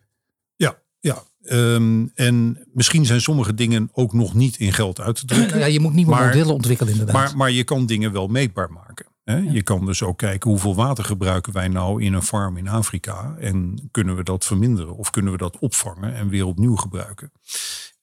[0.55, 1.23] Ja, ja.
[1.43, 5.59] Ehm, en misschien zijn sommige dingen ook nog niet in geld uit te drukken.
[5.59, 7.15] Ja, je moet nieuwe Maar- modellen ontwikkelen inderdaad.
[7.15, 9.05] Maar, maar je kan dingen wel meetbaar maken.
[9.23, 9.37] Hè?
[9.37, 13.35] Je kan dus ook kijken hoeveel water gebruiken wij nou in een farm in Afrika.
[13.39, 17.31] En kunnen we dat verminderen of kunnen we dat opvangen en weer opnieuw gebruiken.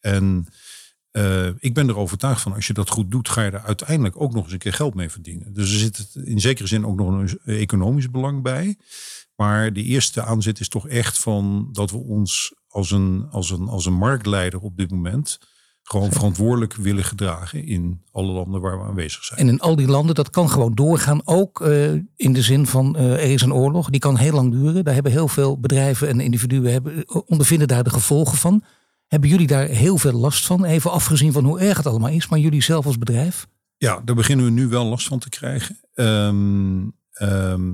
[0.01, 0.47] En
[1.17, 4.21] eh, ik ben er overtuigd van, als je dat goed doet, ga je er uiteindelijk
[4.21, 5.53] ook nog eens een keer geld mee verdienen.
[5.53, 8.77] Dus er zit in zekere zin ook nog een economisch belang bij.
[9.37, 13.69] Maar de eerste aanzet is toch echt van dat we ons als een, als een,
[13.69, 15.39] als een marktleider op dit moment
[15.83, 19.41] gewoon verantwoordelijk willen gedragen in alle landen waar we aanwezig zijn.
[19.41, 21.21] En in al die landen, dat kan gewoon doorgaan.
[21.25, 23.91] Ook eh, in de zin van eh, er is een oorlog.
[23.91, 24.85] Die kan heel lang duren.
[24.85, 28.65] Daar hebben heel veel bedrijven en individuen hebben, ondervinden daar de gevolgen van.
[29.07, 30.65] Hebben jullie daar heel veel last van?
[30.65, 32.29] Even afgezien van hoe erg het allemaal is.
[32.29, 33.47] Maar jullie zelf als bedrijf?
[33.77, 35.81] Ja, daar beginnen we nu wel last van te krijgen.
[35.95, 37.73] Ehm, ehm,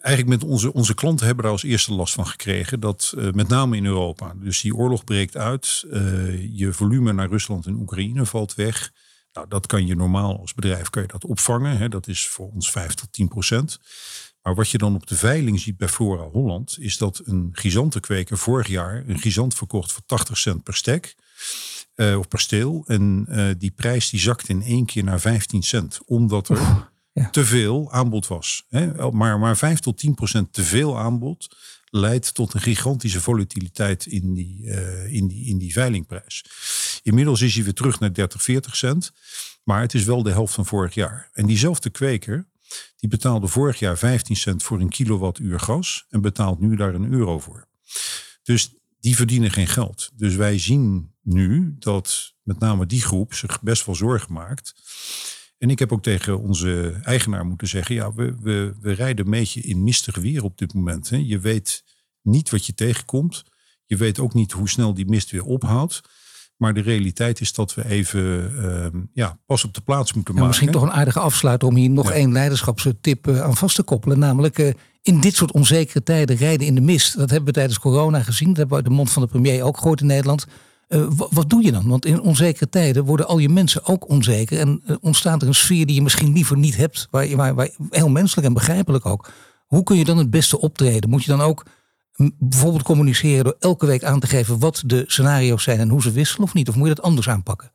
[0.00, 2.80] eigenlijk met onze, onze klanten hebben daar als eerste last van gekregen.
[2.80, 4.34] Dat eh, met name in Europa.
[4.36, 5.84] Dus die oorlog breekt uit.
[5.90, 8.92] eh, je volume naar Rusland en Oekraïne valt weg.
[9.32, 11.76] Nou, dat kan je normaal als bedrijf kan je dat opvangen.
[11.78, 11.88] Hè.
[11.88, 13.78] Dat is voor ons 5 tot 10 procent.
[14.42, 18.38] Maar wat je dan op de veiling ziet bij Flora Holland, is dat een gizantenkweker
[18.38, 21.14] vorig jaar een gizant verkocht voor 80 cent per stek.
[21.94, 22.84] eh, of per steel.
[22.86, 26.00] En eh, die prijs die zakt in één keer naar 15 cent.
[26.04, 27.30] Omdat er ja.
[27.30, 28.64] te veel aanbod was.
[28.68, 29.10] Hè?
[29.10, 31.56] Maar, maar 5 tot 10 procent te veel aanbod
[31.90, 36.44] leidt tot een gigantische volatiliteit in die, eh, in die, in die veilingprijs.
[37.02, 39.12] Inmiddels is hij weer terug naar 30, 40 cent.
[39.64, 41.30] Maar het is wel de helft van vorig jaar.
[41.32, 42.46] En diezelfde kweker,
[42.96, 46.06] die betaalde vorig jaar 15 cent voor een kilowattuur gas.
[46.08, 47.68] En betaalt nu daar een euro voor.
[48.42, 50.10] Dus die verdienen geen geld.
[50.14, 54.74] Dus wij zien nu dat met name die groep zich best wel zorgen maakt.
[55.58, 59.30] En ik heb ook tegen onze eigenaar moeten zeggen: ja, we, we, we rijden een
[59.30, 61.10] beetje in mistig weer op dit moment.
[61.10, 61.16] Hè.
[61.16, 61.84] Je weet
[62.22, 63.44] niet wat je tegenkomt.
[63.86, 66.00] Je weet ook niet hoe snel die mist weer ophoudt.
[66.62, 70.46] Maar de realiteit is dat we even ehm, ja, pas op de plaats moeten Nou,
[70.46, 70.46] maken.
[70.46, 72.14] misschien toch een aardige afsluiter om hier nog Ja.
[72.14, 74.18] één leiderschapstip eh, aan vast te koppelen.
[74.18, 77.16] Namelijk eh, in dit soort onzekere tijden rijden in de mist.
[77.18, 78.48] Dat hebben we tijdens corona gezien.
[78.48, 80.46] Dat hebben we uit de mond van de premier ook gehoord in Nederland.
[80.88, 81.88] Eh, wa- wat doe je dan?
[81.88, 84.58] Want in onzekere tijden worden al je mensen ook onzeker.
[84.58, 87.06] En ontstaat er een sfeer die je misschien liever niet hebt.
[87.10, 89.30] Waar, je- waar, waar, heel menselijk en begrijpelijk ook.
[89.66, 91.10] Hoe kun je dan het beste optreden?
[91.10, 91.64] Moet je dan ook
[92.38, 96.12] bijvoorbeeld communiceren door elke week aan te geven wat de scenario's zijn en hoe ze
[96.12, 96.68] wisselen of niet?
[96.68, 97.72] Of moet je dat anders aanpakken?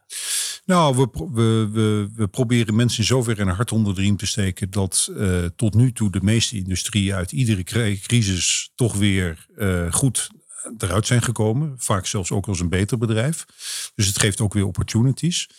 [0.66, 4.26] Nou, we, we, we, we proberen mensen in zoverre een hart onder de riem te
[4.26, 7.64] steken dat uh, tot nu toe de meeste industrieën uit iedere
[8.02, 10.30] crisis toch weer uh, goed
[10.78, 11.74] eruit zijn gekomen.
[11.78, 13.46] Vaak zelfs ook als een beter bedrijf.
[13.96, 15.50] Dus het geeft ook weer opportunities.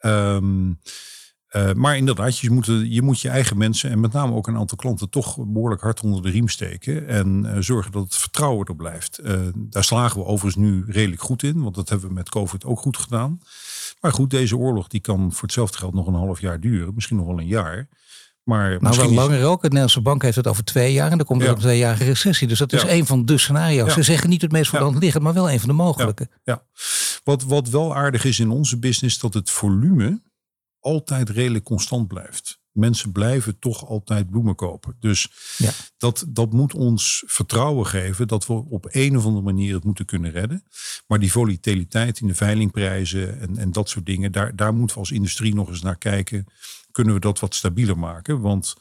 [0.00, 0.80] Um,
[1.56, 4.56] uh, maar inderdaad, je moet, je moet je eigen mensen en met name ook een
[4.56, 7.08] aantal klanten toch behoorlijk hard onder de riem steken.
[7.08, 9.20] En uh, zorgen dat het vertrouwen er blijft.
[9.24, 12.64] Uh, daar slagen we overigens nu redelijk goed in, want dat hebben we met COVID
[12.64, 13.40] ook goed gedaan.
[14.00, 17.16] Maar goed, deze oorlog die kan voor hetzelfde geld nog een half jaar duren, misschien
[17.16, 17.88] nog wel een jaar.
[18.42, 19.56] Maar nou, wel langer ook.
[19.56, 21.52] De Nederlandse bank heeft het over twee jaar en dan komt er ja.
[21.52, 22.48] een tweejarige recessie.
[22.48, 22.90] Dus dat is ja.
[22.90, 23.88] een van de scenario's.
[23.88, 23.94] Ja.
[23.94, 26.28] Ze zeggen niet het meest voor de hand liggen, maar wel een van de mogelijke.
[26.44, 26.62] Ja.
[27.24, 30.20] Wat, wat wel aardig is in onze business, dat het volume
[30.86, 32.60] altijd redelijk constant blijft.
[32.72, 34.96] Mensen blijven toch altijd bloemen kopen.
[35.00, 35.70] Dus ja.
[35.98, 40.04] dat, dat moet ons vertrouwen geven dat we op een of andere manier het moeten
[40.04, 40.64] kunnen redden.
[41.06, 45.02] Maar die volatiliteit in de veilingprijzen en, en dat soort dingen, daar, daar moeten we
[45.02, 46.46] als industrie nog eens naar kijken.
[46.90, 48.40] Kunnen we dat wat stabieler maken?
[48.40, 48.74] Want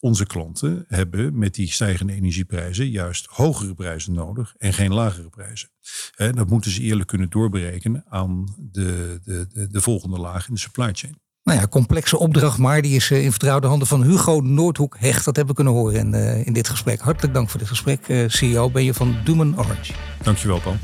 [0.00, 5.68] onze klanten hebben met die stijgende energieprijzen juist hogere prijzen nodig en geen lagere prijzen.
[6.16, 10.60] Dat moeten ze eerlijk kunnen doorberekenen aan de, de, de, de volgende laag in de
[10.60, 11.19] supply chain.
[11.44, 15.24] Nou ja, complexe opdracht, maar die is in vertrouwde handen van Hugo Noordhoek Hecht.
[15.24, 17.00] Dat hebben we kunnen horen in, uh, in dit gesprek.
[17.00, 18.08] Hartelijk dank voor dit gesprek.
[18.08, 19.92] Uh, CEO ben je van Doemen Orange.
[20.22, 20.76] Dankjewel, Paul.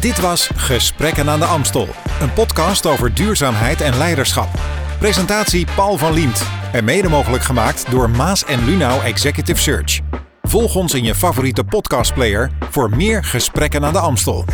[0.00, 1.88] Dit was Gesprekken aan de Amstel.
[2.20, 4.48] Een podcast over duurzaamheid en leiderschap.
[4.98, 6.46] Presentatie Paul van Liemt.
[6.72, 10.00] En mede mogelijk gemaakt door Maas en Lunau Executive Search.
[10.42, 14.44] Volg ons in je favoriete podcastplayer voor meer Gesprekken aan de Amstel.